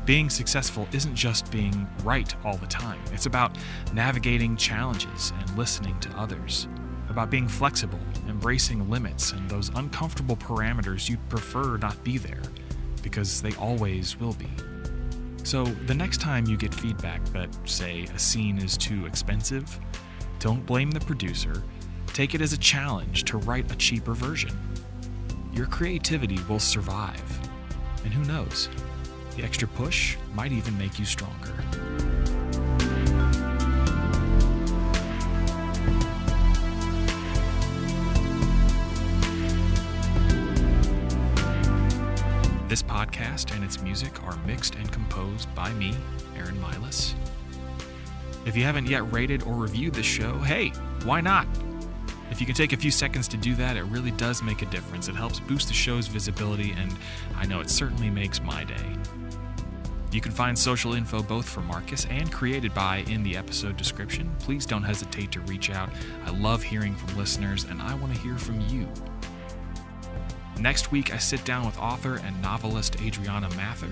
Being 0.07 0.31
successful 0.31 0.87
isn't 0.93 1.17
just 1.17 1.51
being 1.51 1.89
right 2.05 2.33
all 2.45 2.57
the 2.59 2.67
time, 2.69 3.01
it's 3.13 3.27
about 3.27 3.59
navigating 3.93 4.57
challenges 4.57 5.33
and 5.37 5.59
listening 5.59 5.99
to 5.99 6.09
others, 6.11 6.69
about 7.09 7.29
being 7.29 7.49
flexible, 7.49 7.99
embracing 8.29 8.89
limits 8.89 9.33
and 9.33 9.51
those 9.51 9.69
uncomfortable 9.71 10.37
parameters 10.37 11.09
you'd 11.09 11.29
prefer 11.29 11.77
not 11.79 12.03
be 12.05 12.19
there, 12.19 12.41
because 13.03 13.43
they 13.43 13.53
always 13.57 14.17
will 14.21 14.35
be. 14.35 14.49
So, 15.43 15.65
the 15.65 15.95
next 15.95 16.21
time 16.21 16.47
you 16.47 16.57
get 16.57 16.73
feedback 16.73 17.25
that, 17.27 17.49
say, 17.65 18.05
a 18.15 18.19
scene 18.19 18.59
is 18.59 18.77
too 18.77 19.07
expensive, 19.07 19.77
don't 20.39 20.65
blame 20.67 20.93
the 20.93 21.01
producer. 21.01 21.65
Take 22.13 22.37
it 22.37 22.41
as 22.41 22.53
a 22.53 22.59
challenge 22.59 23.25
to 23.25 23.39
write 23.39 23.73
a 23.73 23.77
cheaper 23.77 24.15
version. 24.15 24.57
Your 25.53 25.67
creativity 25.67 26.39
will 26.49 26.61
survive. 26.61 27.25
And 28.05 28.13
who 28.15 28.25
knows? 28.25 28.69
The 29.37 29.45
extra 29.45 29.69
push 29.69 30.17
might 30.35 30.51
even 30.51 30.79
make 30.79 30.99
you 30.99 31.05
stronger. 31.05 31.53
This 42.67 42.83
podcast 42.83 43.55
and 43.55 43.63
its 43.63 43.83
music 43.83 44.23
are 44.25 44.37
mixed 44.47 44.75
and 44.75 44.91
composed 44.91 45.55
by 45.55 45.71
me, 45.75 45.95
Aaron 46.35 46.57
Milas. 46.57 47.13
If 48.47 48.57
you 48.57 48.65
haven't 48.65 48.87
yet 48.87 49.13
rated 49.13 49.43
or 49.43 49.55
reviewed 49.55 49.95
this 49.95 50.07
show, 50.07 50.39
hey, 50.39 50.71
why 51.05 51.21
not? 51.21 51.47
If 52.31 52.41
you 52.41 52.47
can 52.47 52.55
take 52.55 52.73
a 52.73 52.77
few 52.77 52.91
seconds 52.91 53.29
to 53.29 53.37
do 53.37 53.55
that, 53.55 53.77
it 53.77 53.85
really 53.85 54.11
does 54.13 54.43
make 54.43 54.63
a 54.63 54.67
difference. 54.67 55.09
It 55.09 55.15
helps 55.15 55.41
boost 55.41 55.69
the 55.69 55.75
show's 55.75 56.07
visibility, 56.07 56.73
and 56.73 56.95
I 57.37 57.47
know 57.47 57.61
it 57.61 57.71
certainly 57.71 58.11
makes 58.11 58.41
my 58.41 58.65
day. 58.65 58.97
You 60.13 60.21
can 60.21 60.33
find 60.33 60.59
social 60.59 60.95
info 60.95 61.23
both 61.23 61.49
for 61.49 61.61
Marcus 61.61 62.07
and 62.07 62.33
created 62.33 62.73
by 62.73 62.99
in 63.09 63.23
the 63.23 63.37
episode 63.37 63.77
description. 63.77 64.35
Please 64.39 64.65
don't 64.65 64.83
hesitate 64.83 65.31
to 65.33 65.41
reach 65.43 65.71
out. 65.71 65.91
I 66.25 66.31
love 66.31 66.63
hearing 66.63 66.95
from 66.95 67.17
listeners, 67.17 67.65
and 67.65 67.83
I 67.83 67.95
want 67.95 68.15
to 68.15 68.21
hear 68.21 68.37
from 68.39 68.61
you. 68.69 68.89
Next 70.59 70.91
week, 70.91 71.13
I 71.13 71.19
sit 71.19 71.45
down 71.45 71.67
with 71.67 71.79
author 71.79 72.17
and 72.25 72.41
novelist 72.41 73.01
Adriana 73.03 73.51
Mather. 73.57 73.91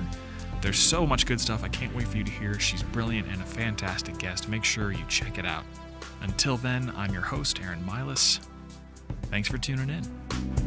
There's 0.63 0.79
so 0.79 1.07
much 1.07 1.27
good 1.27 1.41
stuff 1.41 1.63
I 1.63 1.69
can't 1.69 1.95
wait 1.95 2.09
for 2.09 2.17
you 2.17 2.25
to 2.25 2.31
hear. 2.31 2.59
She's 2.59 2.83
brilliant 2.83 3.29
and 3.29 3.43
a 3.43 3.45
fantastic 3.45 4.17
guest. 4.17 4.49
Make 4.49 4.65
sure 4.65 4.93
you 4.93 5.05
check 5.09 5.37
it 5.37 5.45
out. 5.45 5.65
Until 6.25 6.57
then, 6.57 6.91
I'm 6.97 7.13
your 7.13 7.23
host, 7.23 7.61
Aaron 7.63 7.85
Milas. 7.85 8.41
Thanks 9.25 9.47
for 9.47 9.59
tuning 9.59 9.91
in. 9.91 10.64